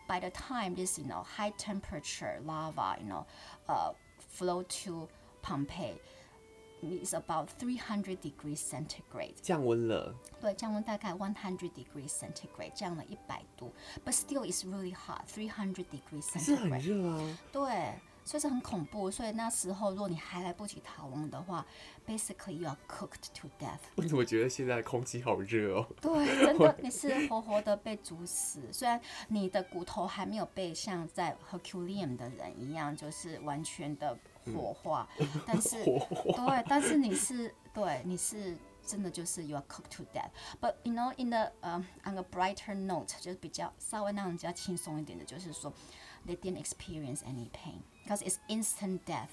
[0.08, 3.24] by the time this you know high temperature lava you know
[3.66, 3.94] 呃、uh,
[4.36, 5.08] flow to
[5.40, 5.94] 庞贝
[6.82, 10.12] is about three hundred degrees centigrade 降温了。
[10.40, 13.72] 对，降温大概 one hundred degrees centigrade 降了一百度，
[14.04, 17.38] but still is really hot three hundred degrees centigrade 是很热啊。
[17.52, 17.94] 对。
[18.27, 21.65] 所以是很恐怖，所以那时候如果你还来不及逃亡的话
[22.05, 23.79] ，basically you are cooked to death。
[23.95, 25.87] 我怎么觉得现在空气好热哦？
[26.01, 28.61] 对，真的你是活活的被煮死。
[28.73, 34.17] 虽然你的骨头还没有被像在 Herculaneum 的人一样，就是完全的
[34.53, 40.31] 火化，嗯、但是化对，但是你是对，你是真的就是 you are cooked to death。
[40.59, 45.71] But you know in the 呃、uh, on a brighter note，就是比较稍微让人家轻松一点的，就是说
[46.27, 47.79] they didn't experience any pain。
[48.07, 49.27] Because it's instant death，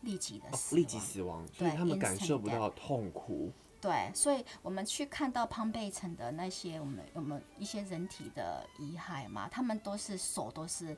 [0.00, 3.52] 立即的死、哦，立即死亡，所以他们感受不到痛苦。
[3.80, 10.96] 对，所以我们去看到庞贝城的那些我们我们一些人体的遗骸嘛，他们都是手都是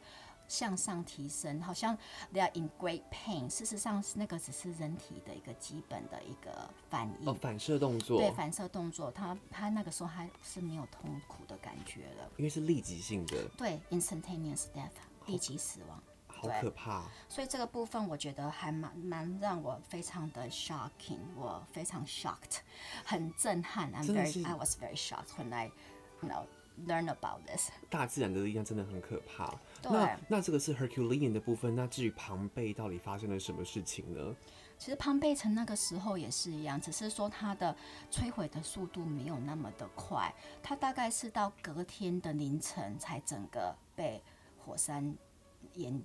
[0.49, 1.95] 向上提升，好像
[2.33, 3.51] they are in great pain。
[3.51, 8.19] 事实上，那个只是人体的一个基本的一个反应，哦，反射动作。
[8.19, 13.47] 对，反射动作，他他那个时候还是没有痛苦的感觉了，因为是立即性的。
[13.59, 14.97] 对，instantaneous death，
[15.27, 16.03] 立即死亡。
[16.41, 22.61] 好可怕，所以这个部分我觉得还蛮蛮让我非常的 shocking，我非常 shocked，
[23.05, 23.93] 很震撼。
[23.93, 25.71] I'm very, I was very shocked when I,
[26.23, 26.47] you know,
[26.87, 27.71] learn about this。
[27.91, 29.55] 大自然的力量真的很可怕。
[29.83, 31.75] 对，那那这个是 Herculean 的部分。
[31.75, 34.35] 那至于庞贝到底发生了什么事情呢？
[34.79, 37.77] 其实庞贝城那个时候也是一样，只是说它的
[38.11, 44.23] 摧毁的速度没有那么的快，它大概是到隔天的凌晨才整个被
[44.57, 45.15] 火山
[45.75, 46.03] 淹。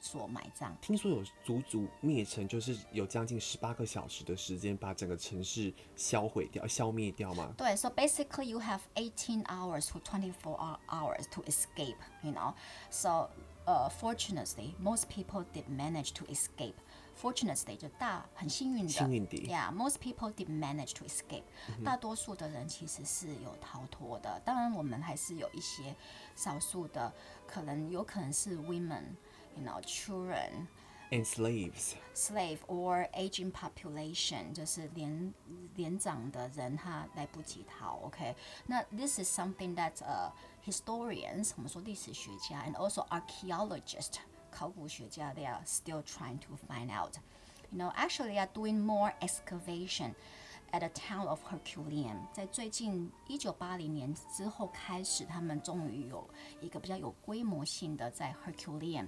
[0.00, 0.76] 所埋葬。
[0.80, 7.52] 听说有足足灭城，就是有将近十八个小时的时间，把整个城市销毁掉、消灭掉吗？
[7.56, 12.54] 对，so basically you have eighteen hours to twenty four hours to escape, you know.
[12.90, 13.30] So,
[13.66, 16.74] uh, fortunately, most people did manage to escape.
[17.20, 21.42] Fortunately，就大很幸运的，幸运的，Yeah, most people did manage to escape.
[21.84, 24.40] 大多数的人其实是有逃脱的。
[24.42, 25.94] 当然，我们还是有一些
[26.34, 27.12] 少数的，
[27.46, 29.02] 可能有可能是 women。
[29.57, 30.67] You know, children
[31.11, 35.33] and slaves, slave or aging population，就是年
[35.75, 38.01] 年长的人他来不及逃。
[38.03, 38.35] OK，
[38.67, 40.31] 那 this is something that uh
[40.65, 44.15] historians，我们说历史学家，and also archaeologists，
[44.51, 47.15] 考古学家，they are still trying to find out.
[47.71, 50.15] You know, actually, they are doing more excavation
[50.71, 52.27] at the town of Herculaneum。
[52.33, 56.29] 在最近一九八零年之后开始，他们终于有
[56.59, 59.07] 一个比较有规模性的在 Herculaneum。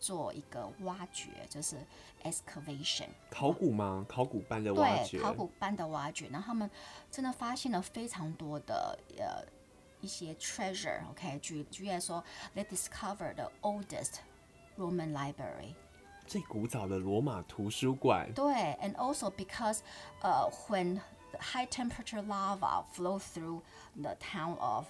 [0.00, 1.76] 做一个挖掘，就是
[2.22, 4.04] excavation 考古吗？
[4.08, 6.28] 考古般的挖掘，对，考古般的挖掘。
[6.28, 6.70] 然后他们
[7.10, 9.44] 真的发现了非常多的呃
[10.00, 12.22] 一些 treasure。OK，举举例来说，
[12.54, 14.16] they discovered the oldest
[14.76, 15.74] Roman library，
[16.26, 18.32] 最古早的罗马图书馆。
[18.34, 19.80] 对，and also because
[20.20, 21.00] 呃、uh, when
[21.30, 23.62] the high temperature lava flow through
[24.00, 24.86] the town of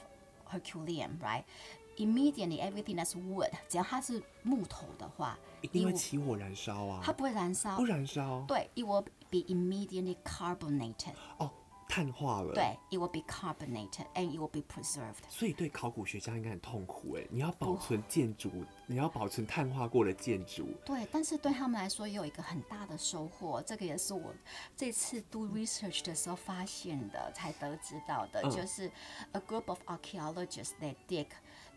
[1.97, 7.01] Herculaneum，right？Immediately everything that's wood，只要它是木头的话，一定会起火燃烧啊！
[7.03, 8.43] 它不会燃烧，不燃烧。
[8.47, 11.13] 对，it will be immediately carbonated。
[11.37, 11.51] 哦，
[11.91, 12.53] 碳化了。
[12.53, 15.27] 对，it will be carbonated and it will be preserved。
[15.27, 18.49] 所以对考古学家应该很痛苦哎，你要保存建筑，
[18.87, 20.69] 你要保存碳化过的建筑。
[20.85, 24.33] 对，但是对他们来说也有一个很大的收获，这个也是我
[24.77, 28.89] 这次 do research 的时候发现的，才得知到的，嗯、就是
[29.33, 31.27] a group of archaeologists they dig。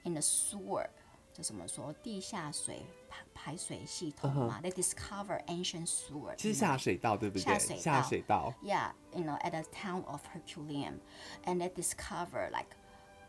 [0.07, 0.87] In the sewer，
[1.35, 7.43] 就怎么说地下水排排水系统嘛、uh huh.？They discover ancient sewer，是下水道对不对？
[7.43, 7.83] 下水道。
[7.83, 8.55] 下水道。
[8.63, 12.77] Yeah，you know at the town of Herculaneum，and they discover like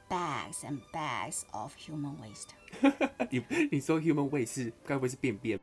[0.07, 2.49] bags and bags of human waste。
[3.31, 5.59] 你你说 human waste 是该不会是便便？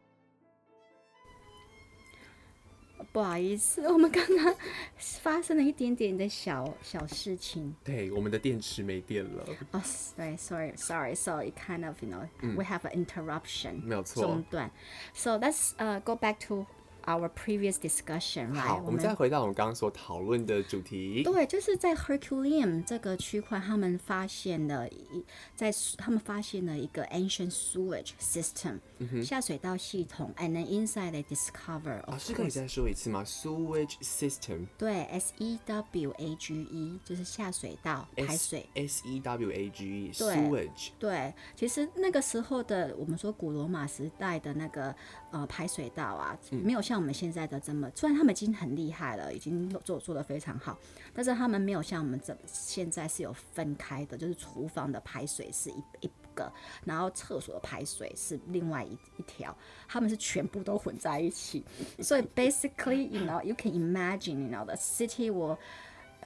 [3.13, 4.55] 不好意思，我们刚刚
[4.97, 7.75] 发生了一点点的小小事情。
[7.85, 9.45] 对，我们的电池没电了。
[9.73, 9.85] 哦、oh,，
[10.17, 14.71] 对，sorry，sorry，sorry，kind of you know、嗯、we have an interruption，没有错，中断。
[15.13, 16.65] So let's uh go back to
[17.03, 18.61] our previous discussion，right？
[18.61, 21.23] 好，我们再回到我们刚刚所讨论的主题。
[21.23, 25.25] 对，就是在 Herculaneum 这个区块，他们发现了一
[25.55, 32.01] 在他们发现了一个 ancient sewage system、嗯、下水道系统，and then inside they discover。
[32.03, 34.67] 啊，是可以再说一次吗？Sewage system。
[34.79, 38.69] 对，S E W A G E 就是下水道排水。
[38.75, 40.91] S, S E W A G E，sewage。
[40.99, 44.95] 对，其实那个时候的我们说古罗马时代的那个
[45.33, 46.93] 呃排水道啊，嗯、没有像。
[46.93, 50.79] 像我们现在的这么，虽然他们已经很厉害了，已经做做得非常好，
[51.15, 56.53] 但是他们没有像我们这现在是有分开的，就是厨房的排水是一一个，
[56.85, 59.57] 然后厕所的排水是另外一一条，
[59.89, 61.65] 他们是全部都混在一起。
[62.01, 65.57] 所以 basically, you know, you can imagine, you know, the city will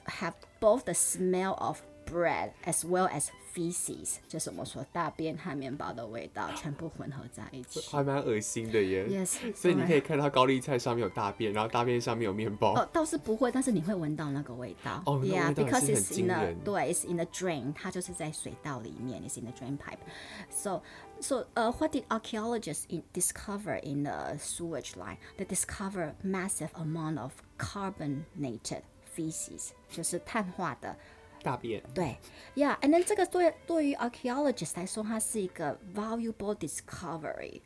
[0.03, 9.06] have both the smell of bread as well as feces，就是我们说大便和面包的味道全部混合在一起，还蛮恶心的耶。
[9.06, 12.72] Yes，所以你可以看到高丽菜上面有大便，然后大便上面有面包。
[12.74, 15.02] 哦，倒是不会，但是你会闻到那个味道。
[15.04, 20.82] 哦，Yeah，because it's in the 对，it's in the drain，它就是在水道里面，it's in the drain pipe。So
[21.20, 25.18] so 呃、uh,，what did archaeologists in discover in the sewage line?
[25.36, 28.82] They discover massive amount of carbonated
[29.14, 30.96] feces，就是碳化的。
[31.46, 32.16] 大便对，
[32.54, 37.60] Yeah，and then 这个对对于 archaeologists 来说，它是一个 valuable discovery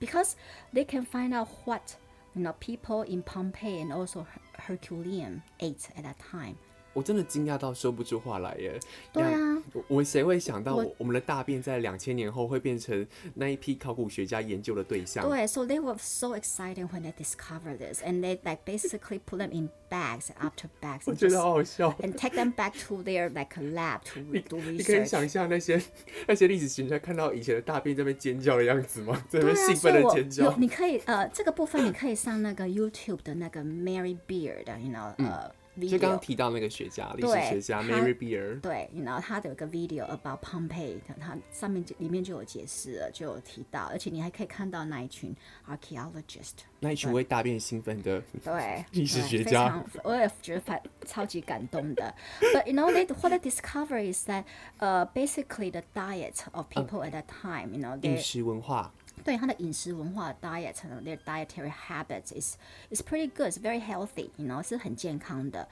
[0.00, 0.32] because
[0.72, 1.96] they can find out what
[2.32, 4.26] you know people in Pompeii and also
[4.56, 6.56] Herculaneum ate at that time.
[6.99, 8.77] 我真的惊讶到说不出话来耶！
[9.13, 15.25] 对啊，我们谁会想到我我们的大便在两千年后会变成那一批考古学家研究的对象？
[15.29, 19.69] 对，so they were so excited when they discovered this, and they like basically put them in
[19.89, 21.03] bags after bags.
[21.05, 21.89] 我觉得好好笑。
[22.01, 25.05] And take them back to their like lab to 你 do 你可以 research.
[25.05, 25.81] 想象那些
[26.27, 29.23] 那些历史学家看到以前的大便在那边尖叫的样子吗？
[29.29, 30.53] 在那边兴奋的尖叫。
[30.57, 35.49] 你可以呃，这个部分你可以上那个 YouTube 的那个 Mary Beard，you know，呃
[35.87, 36.19] 就刚刚。
[36.19, 38.59] 提到那个学家，历史学家 Mary Beard。
[38.59, 45.33] 对，然后他的有个 video about Pompeii，它上面里面就有解释了，就有提到，而且你还可以看到那一群
[45.67, 52.13] archaeologist，那一群会大便兴奋的对，历史学家，我也觉得反超级感动的。
[52.53, 54.43] But you know, they what they discover is that,
[54.79, 58.93] uh, basically the diet of people at that time, you know, 饮食文化。
[59.24, 62.56] 对他的饮食文化 diet，their dietary habits is
[62.90, 65.66] is pretty good, it's very healthy, you know，是很健康的。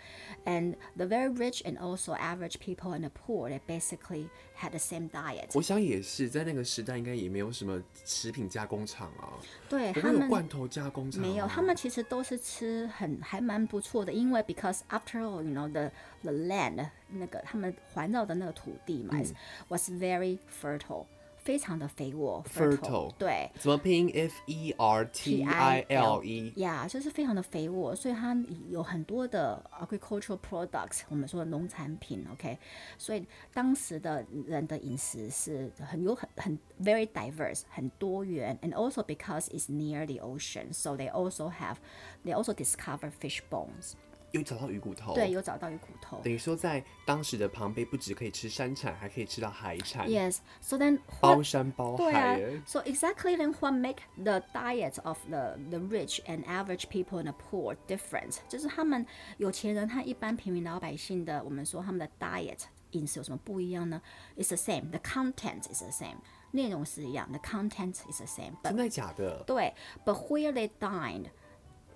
[0.47, 4.79] And the very rich and also average people and the poor, they basically had the
[4.79, 5.51] same diet。
[5.55, 9.37] 我想也是，在那个时代应该也没有什么食品加工厂啊，
[9.69, 11.27] 不对他们会有罐头加工厂、啊。
[11.27, 15.91] 没有，他们其实都是吃很还蛮不错的，因为 because after all, you know the
[16.23, 19.35] the land 那个他们环绕的那个土地嘛、is-
[19.69, 21.05] was very fertile，
[21.47, 23.51] 非常的肥沃 Fertile 对。
[23.59, 24.09] 怎么拼？
[24.15, 26.53] F E R T I L E。
[26.57, 28.33] 呀就是非常的肥沃，所以它
[28.69, 32.57] 有很多的 agricultural products，我们说的农产品，OK，
[32.97, 41.79] 所以当时的人的饮食是很有很很 very diverse，很多元，and also because it's near the ocean，so they also have
[42.25, 43.95] they also discover fish bones，
[44.38, 45.14] 有找到鱼骨头。
[45.14, 46.22] 对，有找到鱼骨头。
[46.24, 50.08] 等于说，在当时的庞贝，不只可以吃山产，还可以吃到海产。
[50.08, 52.62] Yes，so then 包山包对啊海。
[52.66, 57.34] ，so exactly then what make the diet of the the rich and average people and the
[57.34, 58.38] poor different？
[58.48, 59.06] 就是他们
[59.38, 64.02] 有钱人和一般平民老百姓的，我们说他们的 diet 饮食有什么不一样呢
[64.38, 66.18] ？It's the same，the content is the same，
[66.52, 69.44] 内容是一样，the content is the same，but 真的假的？
[69.46, 69.74] 对
[70.06, 71.26] ，but where they dined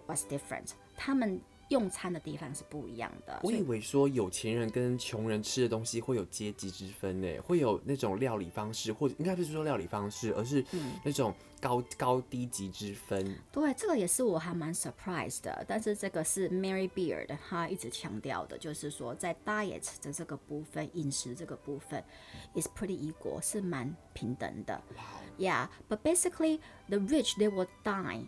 [0.07, 1.39] was different，他们
[1.71, 3.39] 用餐的地方是不一样的。
[3.41, 10.63] 我以为说有钱人跟穷人吃的东西会有阶级之分呢，会有那种料理方式，或者应该不是说料理方式，而是
[11.03, 13.35] 那种高、高低级之分。
[13.51, 22.03] 对，这个也是我还蛮 surprise 的，但是这个是 Mary Beard 他一直强调的，就是说在 diet 的这个部分，饮食这个部分
[22.53, 24.81] is pretty equal，是蛮平等的。
[25.37, 26.59] Yeah, but basically
[26.89, 28.27] the rich they will dine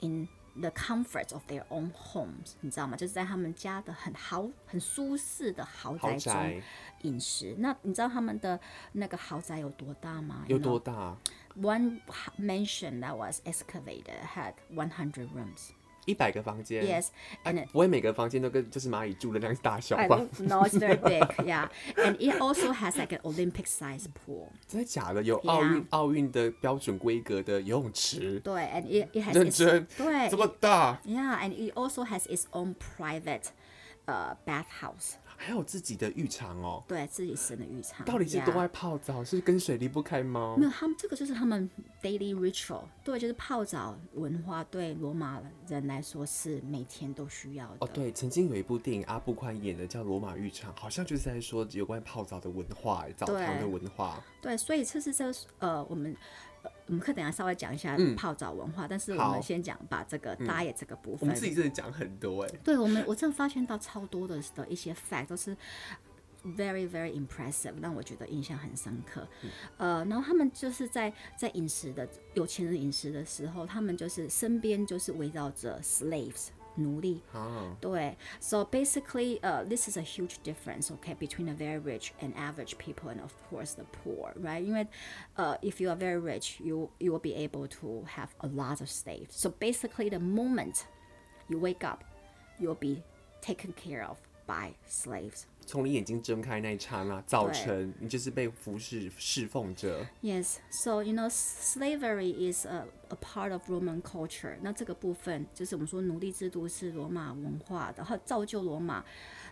[0.00, 0.28] in
[0.60, 2.96] the comfort of their own homes，你知道吗？
[2.96, 6.62] 就是在他们家的很豪、很舒适的豪宅中
[7.02, 7.54] 饮食。
[7.58, 8.58] 那你知道他们的
[8.92, 10.44] 那个豪宅有多大吗？
[10.48, 10.58] 有?
[10.58, 11.16] 多大
[11.60, 12.00] ？One
[12.38, 15.70] mansion that was excavated had 100 rooms.
[16.06, 16.84] 一百个房间。
[16.84, 17.08] Yes,
[17.42, 21.68] 哎 and it, 不会每个房间都跟就是蚂蚁住的那样大小吧 know, it's very big, yeah.
[21.96, 24.48] And it also has like an Olympic-sized pool.
[24.66, 25.22] 真的假的？
[25.22, 33.44] 有奥运奥运的标准规格的游泳池，对，and it it has 认真对这么大，，yeah, and it also has its own private,
[34.06, 35.14] uh, bathhouse.
[35.36, 36.82] 还有自己的浴场哦。
[36.86, 38.04] 对自己生的浴场。
[38.06, 39.24] 到底是多爱泡澡？
[39.24, 40.64] 是跟水离不开吗没？
[40.64, 41.68] 有，他们这个就是他们
[42.02, 47.76] daily ritual，对，就是泡澡文化，对罗马人来说是每天都需要的。
[47.80, 54.22] 哦，对，曾经有一部电影阿布宽演的叫《罗马浴场》，好像就是在说有关泡澡的文化，澡堂的文化。
[54.42, 56.53] 对，所以这是这呃，我们呃，
[56.86, 61.28] 我们可以等下稍微讲一下泡澡文化，但是我们先讲把这个 diet 这个部分我分。
[61.28, 65.56] 们自己真的讲很多哎，对我们，我真的发现到超多的的一些 fact 都是
[66.44, 69.26] very very impressive，让我觉得印象很深刻。
[69.78, 77.21] 呃，然后他们就是在在饮食的有钱人饮食的时候，他们就是身边就是围绕着 slaves 奴隶。
[77.33, 83.09] 啊，对，so basically, uh, this is a huge difference, okay, between the very rich and average people,
[83.09, 84.63] and of course the poor, right?
[84.63, 84.87] 因为，
[85.35, 89.35] 呃、if you are very rich, you you will be able to have a lot of slaves.
[89.35, 90.85] So basically, the moment
[91.49, 92.03] you wake up,
[92.59, 93.03] you will be
[93.41, 95.45] taken care of by slaves.
[95.66, 100.06] 从你眼睛睁开那一刹那，早晨你就是被服侍侍奉着。
[100.22, 104.56] Yes, so you know, slavery is a a part of Roman culture.
[104.62, 109.04] 那这个部分就是我们说奴隶制度是罗马文化的，然后造就罗马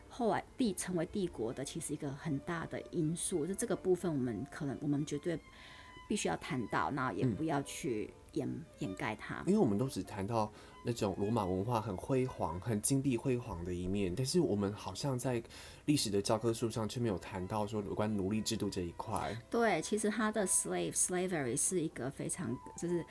[0.09, 3.47] 后来帝成为帝国的，其实一个很大的因素。
[3.47, 5.39] 就这个部分，我们可能我们绝对
[6.13, 8.47] 必须要谈到，然后也不要去掩、
[8.81, 9.43] 掩盖它。
[9.47, 10.53] 因为我们都只谈到
[10.85, 15.43] 那种罗马文化很辉煌、很金碧辉煌的一面，但是我们好像在
[15.87, 19.35] 历史的教科书上却没有谈到说有关奴隶制度这一块。
[19.49, 23.03] 对，其实它的 slave slavery 是一个非常就是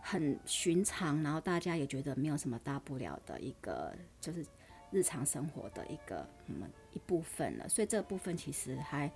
[0.00, 4.46] 很寻常，然后大家也觉得没有什么大不了的一个，就是
[4.92, 7.68] 日常生活的一个嗯一部分了。
[7.68, 9.10] 所以这部分其实还。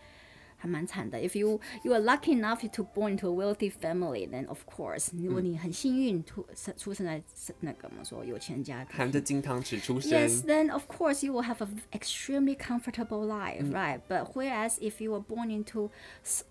[0.57, 1.19] 还蛮惨的。
[1.19, 7.21] If you you are lucky enough to born into a wealthy family, then of course，如果你很幸运出生出生在
[7.59, 13.99] 那个我们说有钱家庭，含着金汤匙出生，Yes, then of course you will have an extremely comfortable life, right?
[14.07, 15.89] But whereas if you were born into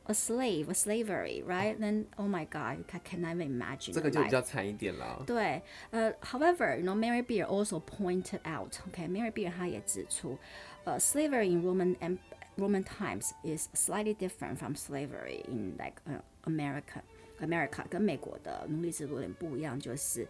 [0.05, 1.79] a slave, a slavery, right?
[1.79, 3.95] Then oh my God, you cannot even imagine.
[3.95, 5.23] 这个就比较惨一点了。
[5.27, 10.39] 对，呃，However, you know, Mary Beer also pointed out, okay, Mary Beer 她也指出，
[10.85, 12.19] 呃，slavery in Roman and
[12.57, 17.03] Roman times is slightly different from slavery in like uh, America.
[17.41, 20.29] America 跟美国的奴隶制度有点不一样，就是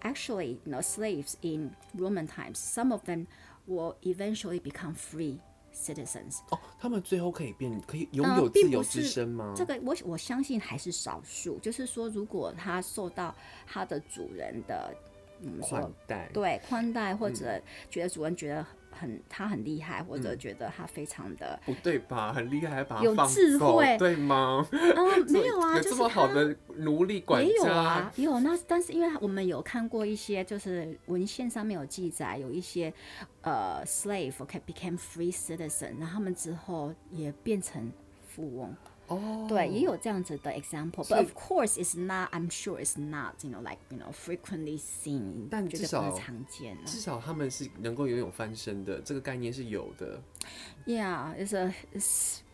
[0.00, 3.26] actually you know slaves in Roman times, some of them
[3.68, 5.38] will eventually become free
[5.72, 6.38] citizens.
[6.50, 9.54] 哦，他们最后可以变可以拥有自由之身吗？
[9.56, 11.60] 这个我我相信还是少数。
[11.60, 13.32] 就是说，如果他受到
[13.64, 14.92] 他的主人的
[15.43, 18.65] 嗯宽带，对宽带，或者觉得主人觉得。
[18.95, 22.31] 很，他很厉害，或者觉得他非常的、嗯、不对吧？
[22.31, 24.63] 很厉害，还把他有智慧，对吗？
[24.71, 28.39] 嗯， 没有啊，有这么好的奴隶管家，也有啊，也有。
[28.41, 32.93] 那但是因为我们有看过一些，就是文献上面有记载，有一些
[33.41, 34.35] 呃 slave
[34.67, 37.91] became free citizen，然后他们之后也变成
[38.27, 38.75] 富翁。
[39.08, 42.30] 哦，对，也有这样子的 example，but of course it's not.
[42.30, 43.42] I'm sure it's not.
[43.42, 45.48] You know, like you know, frequently seen.
[45.50, 50.20] 但至少常见，至少他们是能够拥有翻身的这个概念是有的。
[50.84, 51.72] Yeah, it's a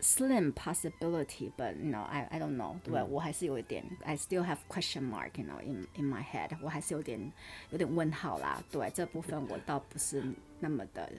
[0.00, 2.76] slim possibility, but you know, I I don't know.
[2.84, 6.56] 对，嗯，我还是有一点，I still have question mark, you know, in in my head.
[6.62, 7.32] 我还是有点
[7.70, 8.62] 有点问号啦。
[8.70, 10.22] 对，这部分我倒不是
[10.60, 11.10] 那么的。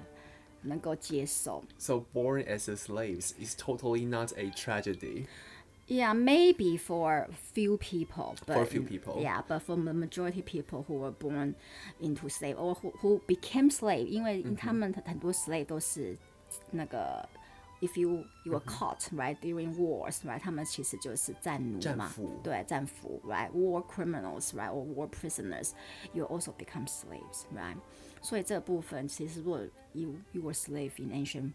[0.62, 1.64] 能够接受。
[1.78, 5.28] So born as a slave is totally not a tragedy.
[5.88, 8.36] Yeah, maybe for few people.
[8.48, 9.22] But, for a few people.
[9.22, 11.56] Yeah, but for the majority people who were born
[12.02, 16.18] into slave or who who became slave，因为他们很多 slave 都是
[16.72, 17.28] 那个。
[17.82, 22.10] If you you were caught right during wars right，他们其实就是战奴嘛，
[22.42, 25.72] 对，战俘 right war criminals right or war prisoners
[26.14, 27.76] you also become slaves right。
[28.22, 29.60] 所以这个部分其实如果
[29.94, 31.52] you you were slave in ancient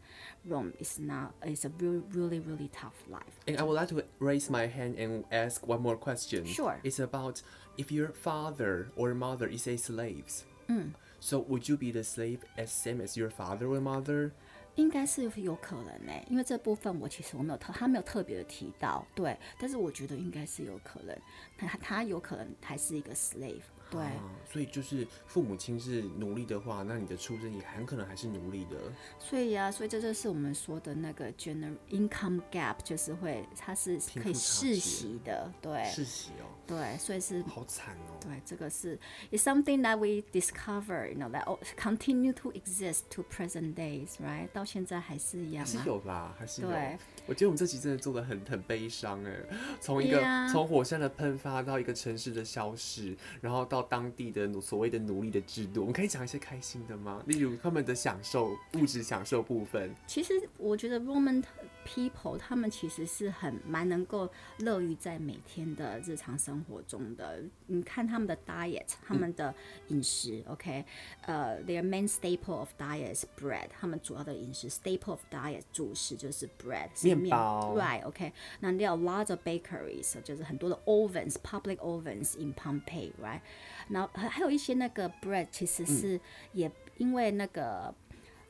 [0.48, 3.34] Rome is not it's a really really really tough life.
[3.46, 6.46] And I would like to raise my hand and ask one more question.
[6.46, 6.78] Sure.
[6.82, 7.42] It's about
[7.76, 10.44] if your father or mother is a slave.
[10.68, 10.92] 嗯。
[11.20, 14.30] So would you be the slave as same as your father or mother?
[14.76, 21.14] 应该是有可能呢，因为这部分我其实我没有特，他没有特别的提到，对，但是我觉得应该是有可能，
[21.58, 23.60] 他他有可能还是一个 slave。
[23.91, 24.19] 对、啊，
[24.51, 28.75] 所以就是父母亲是奴隶的话，那你的出生也很可能还是奴隶的。
[29.19, 38.19] 所以啊，所以这就是我们说的那个 general income gap，就是会它是可以世袭的，对，世袭哦，对，所以是好惨哦。
[38.19, 38.99] 对，这个是
[39.31, 41.45] is something that we discover，you know that
[41.77, 44.49] continue to exist to present days，right？
[44.51, 46.69] 到现在还是一样，还是有吧，还是有。
[46.69, 49.31] 对，我觉得我们这集真的做的很很悲伤哎，
[49.79, 50.19] 从一个
[50.51, 53.74] 从.火山的喷发到一个城市的消失，然后到。
[53.75, 57.21] 到当地的所谓的奴隶的制度，我们可以讲一些开心的吗？
[57.27, 59.93] 例如他们的享受，物质享受部分。
[60.07, 61.43] 其实我觉得 Roman
[61.85, 67.41] people 他们其实是很蛮能够乐于在每天的日常生活中的。
[67.67, 69.53] 你看他们的 diet，他们的
[69.87, 70.85] 饮食、嗯、，OK，
[71.21, 73.67] 呃、uh,，their main staple of diet is bread。
[73.79, 78.31] 他们主要的饮食 staple of diet 主食就是 bread，面包，right？OK，、okay?
[78.59, 83.41] 那 there are lots of bakeries，就是很多的 ovens，public ovens in Pompeii，right？
[83.89, 86.19] 然后还还有一些那个 bread，其实是
[86.53, 87.93] 也因为那个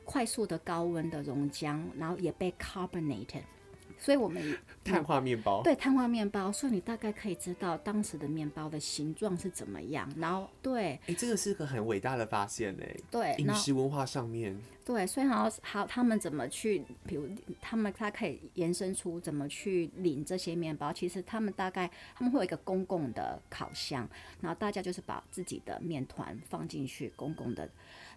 [0.06, 3.42] 快速的高温的熔浆，然后也被 carbonated。
[3.98, 4.54] 所以我们
[4.84, 10.06] 碳化面包，对，碳化面包，所以你大概可以知道当时的面包的形状是怎么样。
[10.18, 12.94] 然后，对，哎、欸，这个是个很伟大的发现哎。
[13.10, 14.54] 对，饮食文化上面，
[14.84, 17.26] 对，所以然后好，他们怎么去，比如
[17.62, 20.92] 他们他可以延伸出怎么去领这些面包。
[20.92, 24.06] 其实他们大概他们会有一个公共的烤箱，
[24.42, 27.66] 然后大家就是把自己的面团放进去公共的。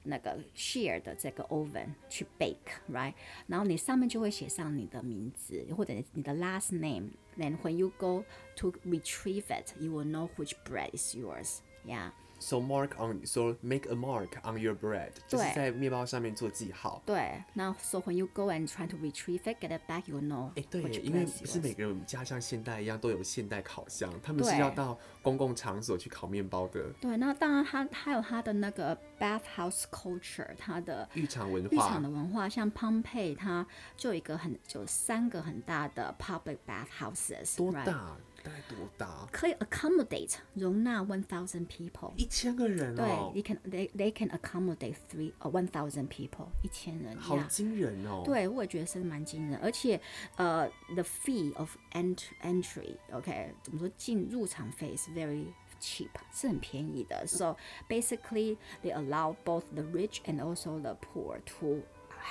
[0.03, 3.13] 那个 share 的这个 oven 去 bake，right？
[3.47, 7.11] 然后你上面就会写上你的名字或者你的 last name。
[7.37, 8.25] Then when you go
[8.57, 11.59] to retrieve it, you will know which bread is yours.
[11.85, 12.11] Yeah.
[12.39, 17.01] So mark on, so make a mark on your bread，就是在面包上面做记号。
[17.05, 20.49] 对，那 so when you go and try to retrieve it, get it back, you know。
[20.55, 26.81] 哎，对，因为不是每个人家像现代一样都有现代烤箱，他们是要到公共场所去烤面包的。
[27.01, 31.69] 对，那当然它它有它的那个 bathhouse culture，它的浴场文化。
[31.75, 33.67] 浴场的文化，像 Pompeii，它
[33.97, 37.57] 就有一个很就三个很大的 public bathhouses。
[37.57, 38.15] 多大？
[38.48, 39.26] 大概多大？
[39.32, 43.32] 可以 accommodate 容纳 one thousand people，一千个人哦。
[43.32, 47.16] 对，they can they they can accommodate three 呃 one thousand people，一千人。
[47.18, 48.22] 好惊人哦。
[48.24, 50.00] 对，我也觉得是蛮惊人，而且
[50.36, 55.46] 呃，the fee of ent entry，OK，怎么说进入场费是 very
[55.80, 57.26] cheap，是很便宜的。
[57.26, 57.56] So
[57.88, 61.82] basically they allow both the rich and also the poor to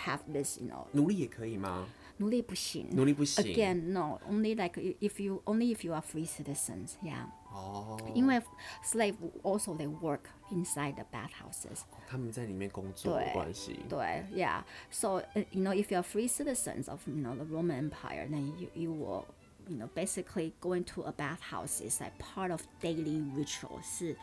[0.06, 0.86] have this，you know。
[0.92, 1.88] 奴隶也可以吗？
[2.18, 3.44] 奴隶不行，奴隶不行。
[3.44, 7.26] Again, no, only like if you only if you are free citizens, yeah.
[7.52, 8.00] 哦。
[8.14, 8.42] 因为
[8.84, 10.22] slave also they work
[10.52, 11.82] inside the bathhouses.
[12.08, 13.80] 他们在里面工作的关系。
[13.90, 14.64] 对，yeah.
[14.92, 18.54] So you know if you are free citizens of you know the Roman Empire, then
[18.60, 19.26] you you will
[19.68, 24.16] you know basically going to a bathhouse is like part of daily ritual 是。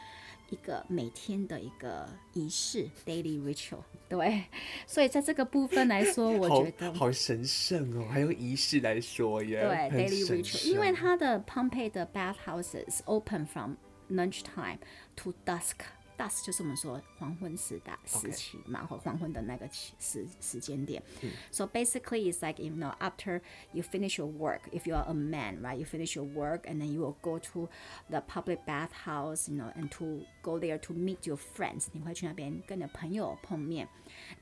[0.50, 4.44] 一个每天的一个仪式，daily ritual，对，
[4.86, 13.76] 所以在这个部分来说，我觉得好，好神圣哦，还用仪式来说耶，对，daily ritual，因为它的 Pompeii 的 bathhouses open from
[14.10, 14.78] lunchtime
[15.16, 15.78] to dusk。
[16.19, 19.67] dusk 就是我们说黄昏时代时期嘛，或黄昏的那个
[19.99, 21.03] 时时间点。
[21.23, 23.41] 嗯、so basically, it's like you know after
[23.73, 26.79] you finish your work, if you are a man, right, you finish your work and
[26.79, 27.69] then you will go to
[28.11, 31.87] the public bathhouse, you know, and to go there to meet your friends.
[31.93, 33.89] 你会去那边跟你的朋友碰面，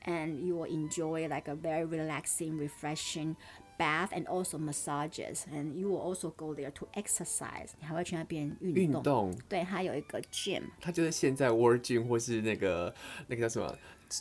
[0.03, 3.35] and you will enjoy like a very relaxing, refreshing.
[3.77, 7.69] Bath and also massages, and you will also go there to exercise.
[7.79, 8.83] 你还会去那边运动。
[8.83, 9.35] 运动。
[9.47, 10.63] 对，它有一个 gym。
[10.81, 12.93] 它就是现在 World Gym 或是那个
[13.27, 13.73] 那个叫什么，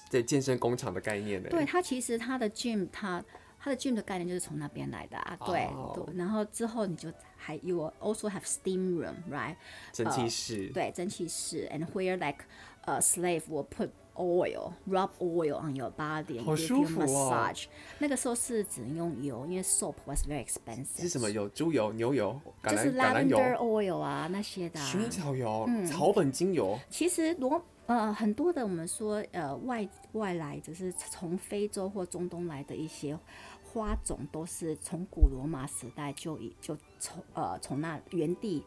[0.08, 1.50] 在健身工厂的概念的。
[1.50, 3.24] 对，它其实它的 gym，它
[3.58, 5.36] 它的 gym 的概念就是从那边来的啊。
[5.44, 6.06] 对、oh.
[6.06, 6.14] 对。
[6.16, 9.56] 然后之后你就还 you will also have steam room, right？
[9.92, 10.70] 蒸汽室。
[10.70, 12.44] Uh, 对，蒸汽室，and where like
[12.82, 17.65] a slave will put Oil, rub oil on your body and give you massage。
[17.97, 21.01] 那个时候是只能用油，因为 soap was very expensive。
[21.01, 21.49] 是什么油？
[21.49, 24.85] 猪油、牛油、橄榄、就是 lavender oil 啊，那些的、啊。
[24.85, 26.77] 薰衣草油、嗯、草本精油。
[26.91, 33.17] 其实罗呃很多的我们说呃外外来就是从非洲或中东来的一些
[33.63, 38.63] 花种，都是从古罗马时代就已就从呃从那原地。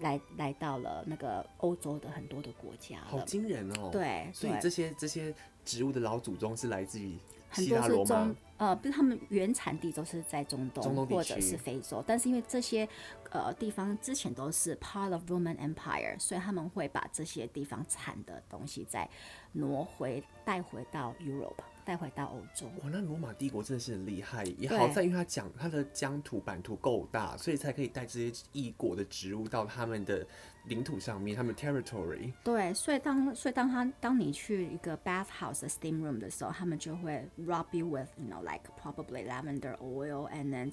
[0.00, 3.90] 来来到了那个欧洲的很多的国家，好惊人哦！
[3.90, 5.34] 对，所以这些这些
[5.64, 7.18] 植物的老祖宗是来自于
[7.48, 12.88] 很多是中呃，不是他们原产地都是在中东，中东或者是非洲，但是因为这些
[13.30, 19.08] 呃地方之前都是 part of Roman Empire，所以他们会把这些地方产的东西再
[19.52, 21.64] 挪回带回到 Europe。
[21.84, 22.66] 带回到欧洲。
[22.82, 30.26] 哇，那罗马帝国真的是很厉害，也好在因为他讲他的疆土版图够大，所以才可以带这些异国的植物到他们的
[30.66, 32.32] 领土上面，他们 territory。
[32.42, 40.72] 对，所以当所以当他当你去一个 bathhouse steam room 的时候，他们就会 rub you with you know like probably lavender oil and then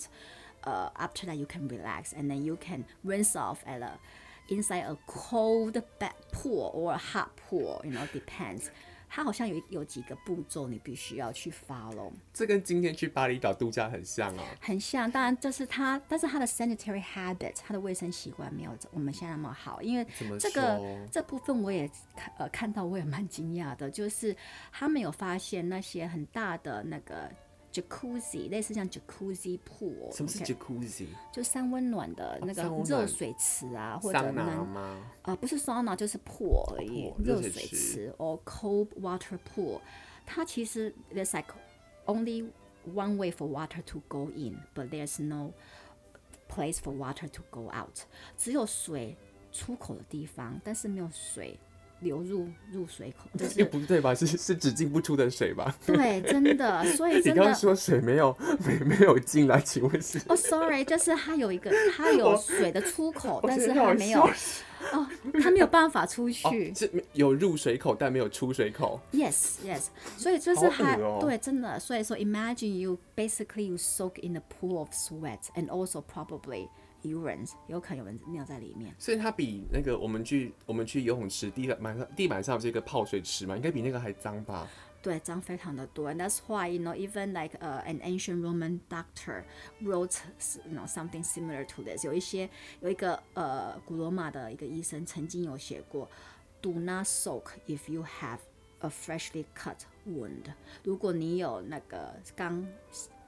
[0.63, 3.99] uh after that you can relax and then you can rinse off at a
[4.47, 8.69] inside a cold bed pool or a hot pool you know depends。
[9.13, 12.09] 它好像有有几个步骤，你必须要去 follow。
[12.33, 14.43] 这跟今天去巴厘岛度假很像啊。
[14.61, 19.81] 很像，当然这是它，但是它的 sanitary habit，它的卫生习惯没有我们现在那么好。
[19.81, 20.07] 因为
[20.39, 20.79] 这个
[21.11, 21.85] 这部分我也
[22.15, 24.33] 看呃看到，我也蛮惊讶的，就是
[24.71, 27.29] 他们有发现那些很大的那个。
[27.71, 31.07] Jacuzzi 类似像 Jacuzzi pool，什么是 Jacuzzi？
[31.31, 34.45] 就三温暖的那个热水池啊，或者能
[34.75, 39.79] 啊、呃，不是桑拿就是 pool 而已，热水池 or cold water pool。
[40.25, 41.53] 它其实 there's like
[42.05, 42.49] only
[42.93, 45.53] one way for water to go in，but there's no
[46.49, 47.99] place for water to go out。
[48.37, 49.15] 只有水
[49.51, 51.59] 出口的地方，但是没有水。
[52.01, 54.13] 流入入水口，这、就 是不对吧？
[54.13, 55.73] 是是只进不出的水吧？
[55.85, 57.29] 对，真的，所以 真的。
[57.31, 58.35] 你刚刚说水没有
[58.65, 60.17] 没没有进来，请问是？
[60.19, 64.21] 哦、oh,，sorry，就是它有一个，它有水的出口，但是它没有，
[64.93, 65.07] 哦，
[65.41, 66.73] 它没有办法出去。
[66.73, 68.99] 是、oh, 有入水口，但没有出水口。
[69.11, 69.87] Yes，yes，
[70.17, 76.67] 所以就是它、哦，对，真的，所以说，imagine you basically you soak in the pool of sweat and also probably。
[77.03, 84.67] Urine 有可能有人尿在里面，所以它比那个我们去我们去游泳池地板上地板上这个泡水池嘛，应该比那个还脏吧？
[85.03, 86.13] 对，脏非常的多。
[86.13, 89.43] And that's why you know even like uh, an ancient Roman doctor
[89.81, 90.19] wrote
[90.69, 92.05] you know something similar to this。
[92.05, 92.47] 有一些
[92.81, 96.07] 有一个呃古罗马的一个医生曾经有写过
[96.61, 98.37] ，Do not soak if you have
[98.81, 99.77] a freshly cut
[100.07, 100.53] wound。
[100.83, 102.63] 如果你有那个刚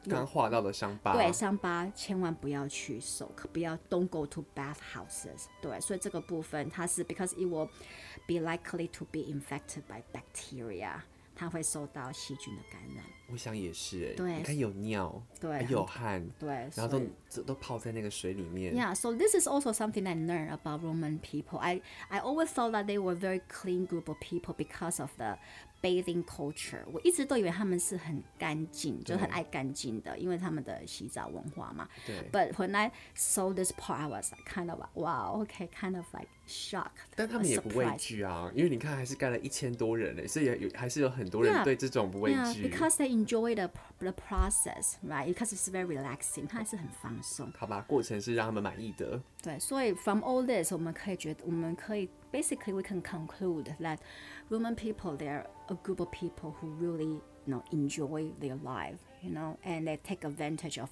[0.10, 5.46] 刚画到的伤疤，对伤疤千万不要去 soak，不要 don't go to bathhouses。
[5.62, 7.70] 对，所以这个部分它是 because it will
[8.28, 11.02] be likely to be infected by bacteria，
[11.36, 13.04] 它会受到细菌的感染。
[13.32, 18.76] 我想也是哎，对，你看有尿，对，有汗，对，然后都都泡在那个水里面。
[18.76, 21.58] Yeah, so this is also something I learned about Roman people.
[21.58, 25.38] I I always thought that they were very clean group of people because of the
[25.84, 31.88] bathing culture，我一直都以为他们是很干净，就很爱干净的，因为他们的洗澡文化嘛。
[32.08, 32.16] 对。
[32.32, 37.09] But when I saw this part, I was kind of wow, okay, kind of like shocked.
[37.15, 42.39] 但他们也不畏惧啊，因为你看还是干了一千多人嘞，所以有还是有很多人对这种不畏惧。
[42.39, 45.33] Yeah, because they enjoy the the process, right?
[45.33, 47.53] Because it's very relaxing，它还是很放松。
[47.57, 49.21] 好吧，过程是让他们满意的。
[49.43, 53.99] 对，所以 from all this，我们可以觉得，我们可以 basically we can conclude that
[54.49, 59.31] Roman people they're a group of people who really you know enjoy their life, you
[59.31, 60.91] know, and they take advantage of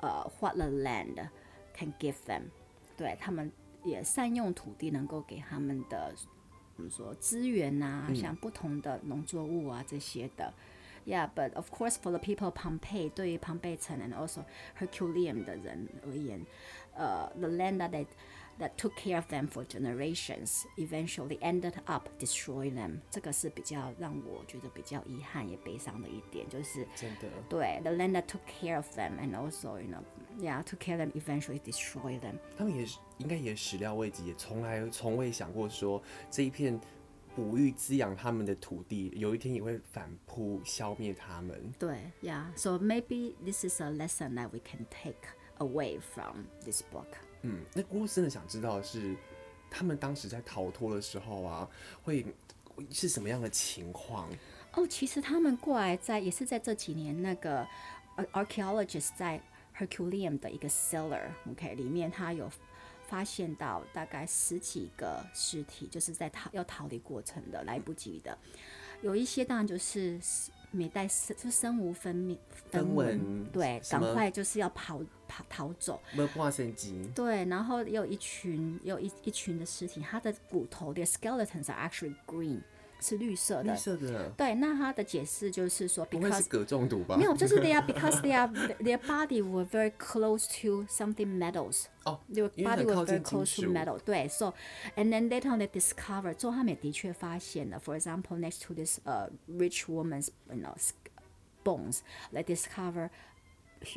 [0.00, 1.28] uh what the land
[1.76, 2.50] can give them。
[2.96, 3.50] 对，他们
[3.83, 6.13] 也善用土地能够给他们的，
[6.75, 10.53] 比如说资源啊，嗯、像不同的农作物啊这些的。
[11.05, 14.43] Yeah, but of course for the people of Pompeii，对于庞贝城 and also
[14.77, 16.45] Herculaneum 的人而言。
[16.93, 18.05] 呃、uh,，the land that they,
[18.58, 23.00] that took care of them for generations eventually ended up destroy them。
[23.10, 30.02] 这个是比较让我觉得比较遗憾也悲伤的一点，就是真的对 the land that took care of them and also you know
[30.38, 32.34] yeah took care of them eventually destroy them。
[32.56, 32.86] 他们也
[33.18, 36.80] 应该也始料未及，也从来从未想过说这一片
[37.34, 41.72] 哺育滋养他们的土地有一天也会反扑消灭他们。
[41.78, 47.06] 对，yeah，so maybe this is a lesson that we can take。Away from this book。
[47.41, 49.15] 嗯，那姑姑真的想知道的是，
[49.69, 51.69] 他们当时在逃脱的时候啊，
[52.03, 52.25] 会
[52.91, 54.29] 是什么样的情况？
[54.73, 57.65] 哦，其实他们过来在也是在这几年，那个
[58.33, 59.41] archaeologist 在
[59.77, 62.51] Herculium 的一个 cellar，OK，里面他有
[63.07, 68.37] 发现到大概十几个尸体，就是在逃要逃离过程的，来不及的，
[69.01, 70.19] 有一些当然就是。
[70.71, 72.37] 没带身就身无分明
[72.71, 75.99] 分文，对，赶快就是要跑跑逃走。
[76.13, 77.09] 没挂身机。
[77.15, 82.61] 对，然后有一群，有一一群的尸体，它的骨头的 skeletons are actually green。
[83.00, 84.30] 是绿色的，绿色的。
[84.30, 87.16] 对，那他的解释就是说，不会是 鎘中毒吧？
[87.16, 88.48] 没有，就是 they are because they are
[88.78, 91.84] their body were very close to something metals。
[92.04, 93.98] 哦，their body was very close to metal。
[93.98, 94.54] 对，so
[94.96, 100.74] and then later on they discovered，之后他们也的确发现了，for example next to this uh rich woman's you know
[101.62, 103.10] bones，they discover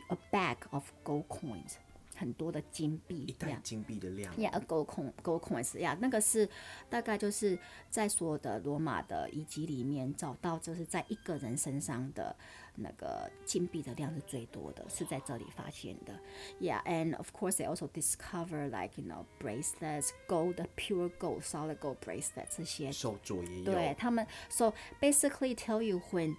[0.10, 1.76] a bag of gold coins。
[2.22, 4.36] 很多的金币，一袋金币的量。
[4.36, 6.50] Yeah，gold coin，gold coins。Yeah，那个是
[6.90, 12.36] 大概就是在所有的罗马的遗迹里面找到，就是在一个人身上的
[12.76, 16.20] 那个金币的量是最多的，是在这里发现的。
[16.60, 22.58] Yeah，and of course they also discover like you know bracelets, gold, pure gold, solid gold bracelets
[22.58, 22.92] 这些。
[22.92, 23.66] 手镯也有。
[23.66, 26.36] 对他们，so basically tell you when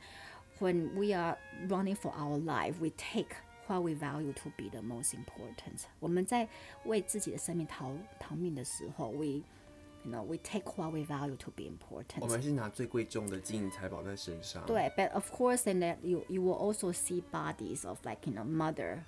[0.59, 1.39] when we are
[1.69, 5.83] running for our life, we take What we value to be the most important。
[6.01, 6.49] 我们在
[6.87, 12.23] 为自己的生命逃逃命的时候，we you know we take what we value to be important。
[12.23, 14.65] 我们是拿最贵重的金银财宝在身上。
[14.65, 19.01] 对，but of course, and that you you will also see bodies of like you know mother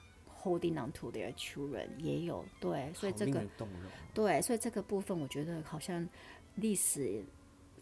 [0.42, 1.88] holding on to their children。
[1.96, 3.42] 也有对，所以这个
[4.12, 6.06] 对，所以这个部分我觉得好像
[6.56, 7.24] 历史。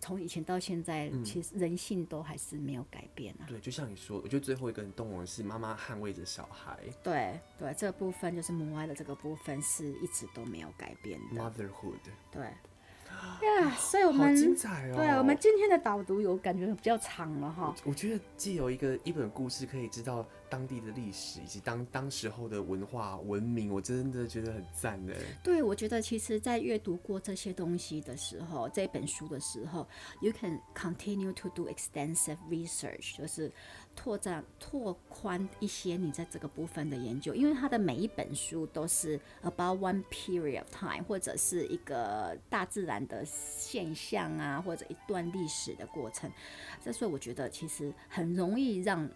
[0.04, 3.48] 从以前到现在，其实人性都还是没有改变啊。
[3.48, 6.78] 对，就像你说，我觉得最后一个很动容的是妈妈捍卫着小孩。
[7.02, 11.42] 对对，这个部分就是母爱的这个部分是一直都没有改变的。
[11.42, 12.02] Motherhood。
[12.30, 12.50] 对。
[13.42, 14.96] 呀、yeah，所以我们精彩哦！
[14.96, 17.76] 对，我们今天的导读有感觉比较长了哈。
[17.84, 25.14] 我觉得既有一个一本故事可以知道当地的历史以及当当时候的文化文明，我真的觉得很赞呢。
[25.44, 29.88] 对，我觉得其实，在阅读过这些东西的时候，这本书的时候
[30.22, 33.52] ，you can continue to do extensive research，就是。
[33.96, 46.30] 拓展、拓宽一些你在这个部分的研究，因为它的每一本书都是 about one period of time，或者是一个大自然的现象啊，或者一段历史的过程。
[46.82, 49.10] 这所以我觉得其实很容易让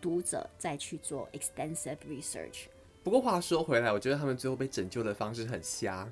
[0.00, 2.66] 读者再去做 extensive research。
[3.02, 6.10] 不过话说回来，我觉得他们最后被拯救的方式很瞎。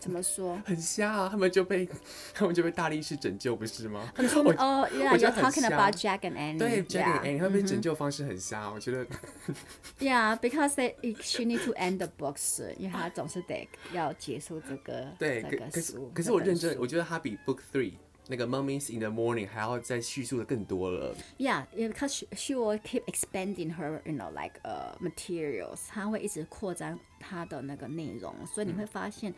[0.00, 0.60] 怎么说？
[0.64, 1.28] 很瞎啊！
[1.30, 1.88] 他们就被
[2.34, 4.12] 他们就被大力士拯救，不是吗？
[4.16, 6.58] 哦，Yeah，you're talking about Jack and Annie。
[6.58, 9.06] 对，Jack and Annie，他们被拯救方式很瞎，我觉得。
[10.00, 17.92] Yeah，because they she need to end the books，因为他总是得要结束这个对这个可是可是我认真，我觉得他比 Book Three
[18.28, 21.14] 那个 Mummies in the Morning 还要再叙述的更多了。
[21.38, 29.34] Yeah，because she she will keep expanding her，you know like uh materials，她会一直扩张她的那个内容，所以你会发现。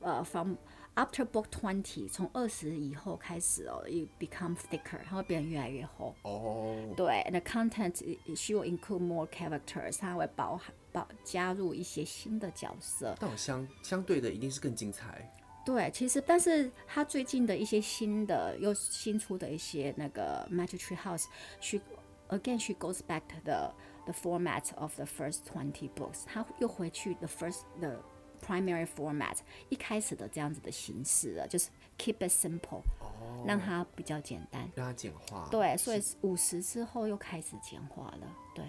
[0.00, 0.56] 呃、uh,，from
[0.94, 6.14] after book twenty，从二十以后开始哦，it become thicker，它会变得越来越厚。
[6.22, 6.76] 哦。
[6.94, 7.96] 对，the content
[8.36, 13.16] she will include more characters，它会包含包加入一些新的角色。
[13.18, 15.34] 但相相对的一定是更精彩。
[15.66, 21.80] 对，其实但是他最近的一些新的又新出的一些那个 Magic Tree House，she
[22.28, 27.62] again she goes back to the the format of the first twenty books，他又回去 the first
[27.80, 28.00] the
[28.40, 29.38] primary format
[29.68, 35.48] 一开始的这样子的形式了，就是 keep it simple，、哦、让它比较简单，让它简化。
[35.50, 38.64] 对，所以五十之后又开始简化了，对。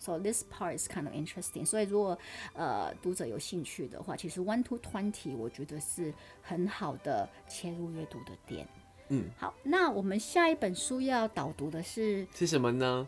[0.00, 1.66] So this part is kind of interesting。
[1.66, 2.18] 所以如果
[2.54, 8.66] 呃读者有兴趣的话，其实 one to twenty 我觉得是很好的切入阅读的点。
[9.08, 13.06] 嗯，好，那我们下一本书要导读的是是什么呢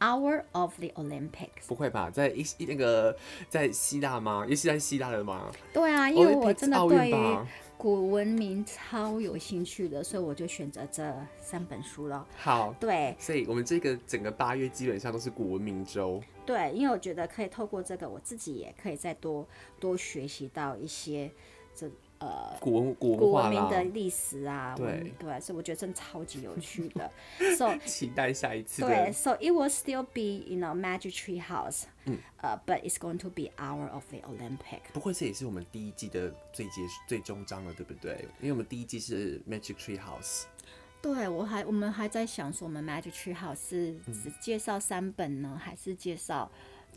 [0.00, 3.16] ？Hour of the Olympics，不会吧，在一那个
[3.48, 4.44] 在希腊吗？
[4.48, 5.52] 也是在希腊的吗？
[5.72, 7.38] 对啊，因为我真的对于
[7.76, 12.26] 古文明超有兴趣的，所以我就选择这三本书了。
[12.36, 16.22] 好，对，所以我们这个整个八月基本上都是古文明周。
[16.46, 19.46] 对，因为我觉得可以透过这个，我自己也可以再多
[19.78, 21.30] 多学习到一些
[21.74, 21.90] 这。
[22.24, 27.10] 呃，古文古古文明的历史啊，对对，所以我觉得真的超级有趣的。
[27.58, 28.80] So 期待下一次。
[28.80, 34.04] 对，So it will still be you know Magic Tree House，嗯，呃，But it's going to be Hour of
[34.08, 34.80] the Olympic。
[34.94, 38.26] 不过这也是我们第一季的最结最终章了，对不对？
[38.40, 40.44] 因为我们第一季是 Magic Tree House。
[41.02, 46.50] 对，我还我们还在想说，我们 Magic Tree House 是只介绍三本呢，还是介绍？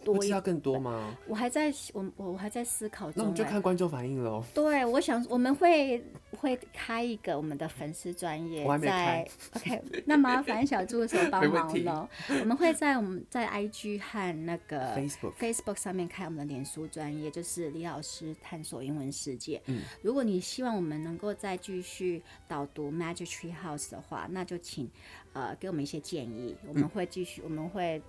[0.03, 1.15] 多知道更多吗？
[1.27, 3.13] 我还在我我还在思考中。
[3.15, 4.43] 那我们就看观众反应喽。
[4.53, 6.03] 对，我想我们会
[6.39, 12.07] 会开一个我们的粉丝专业，在 OK，那麻烦小助手帮 忙喽。
[12.29, 19.61] 我们会在我们在 IG 和那个 Facebook Facebook 上面开我们的脸书专业，就是李老师探索英文世界。
[19.65, 24.89] 嗯，如果你希望我们能够再继续导读 Magic Tree House 的话，那就请
[25.33, 28.01] 呃给我们一些建议，我们会继续，嗯、我们会。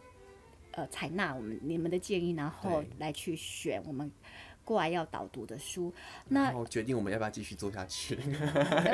[0.78, 4.08] 呃，采纳我们你们的建议，然后来去选我们
[4.68, 5.90] 过来要导读的书。
[6.28, 8.18] 那我决定我们要不要继续做下去。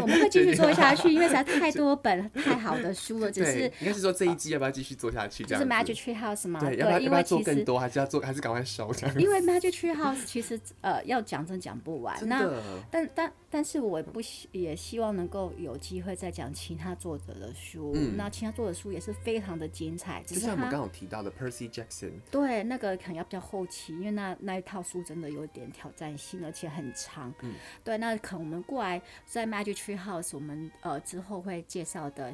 [0.00, 3.28] 我们会继续做下去，因为实在太多本太好的书了。
[3.34, 5.42] 只是应该是说这一季要不要继续做下去？
[5.42, 6.60] 就是 Magic Tree House 吗？
[6.60, 7.76] 对，要不要，要不要做更多？
[7.76, 8.20] 还是要做？
[8.20, 8.92] 还是赶快收？
[8.92, 9.20] 这样。
[9.20, 12.16] 因为 Magic Tree House 其实呃要讲真讲不完。
[12.28, 12.48] 那
[12.92, 17.92] 但但但是我不希也希望能够有机会再讲其他作者的书。
[17.96, 18.16] 嗯。
[18.16, 20.22] 那其他作者的书也是非常的精彩。
[20.24, 22.12] 就像我们刚刚提到的 Percy Jackson。
[22.30, 27.32] 对，那个可能要比较后期，因为那那一套书真的有点挑战性，而且很长。
[27.40, 27.54] 嗯。
[27.82, 32.32] 对，那可能我们过来在 Magic Tree House，我们呃之后会介绍的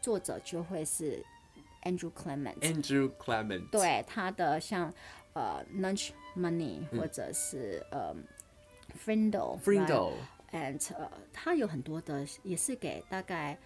[0.00, 1.24] 作者就会是
[1.82, 2.58] Andrew Clement。
[2.60, 3.70] Andrew Clement。
[3.70, 4.92] 对，他的像
[5.34, 8.14] 呃 Lunch Money，嗯、或者是呃
[9.04, 9.60] Frindle。
[9.60, 13.58] Frindle，and 呃，他有很多的，也是给大概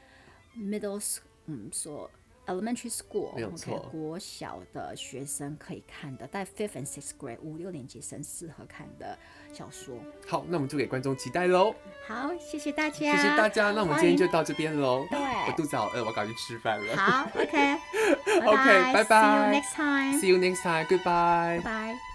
[0.56, 2.10] Middles，嗯，说。
[2.46, 9.16] Elementary school，没有错，okay, 国小的学生可以看的，在 fifth and sixth grade 五六年级生适合看的
[9.52, 9.94] 小说。
[10.26, 11.72] 好，那我们就给观众期待喽。
[12.08, 13.70] 好，谢谢大家，谢谢大家。
[13.70, 15.06] 那我们今天就到这边喽。
[15.08, 16.96] 对，我肚子好饿，我赶紧去吃饭了。
[16.96, 19.22] 好，OK，OK，拜拜。
[19.22, 20.18] See you next time.
[20.18, 20.86] See you next time.
[20.86, 21.60] Goodbye.
[21.62, 22.09] Bye.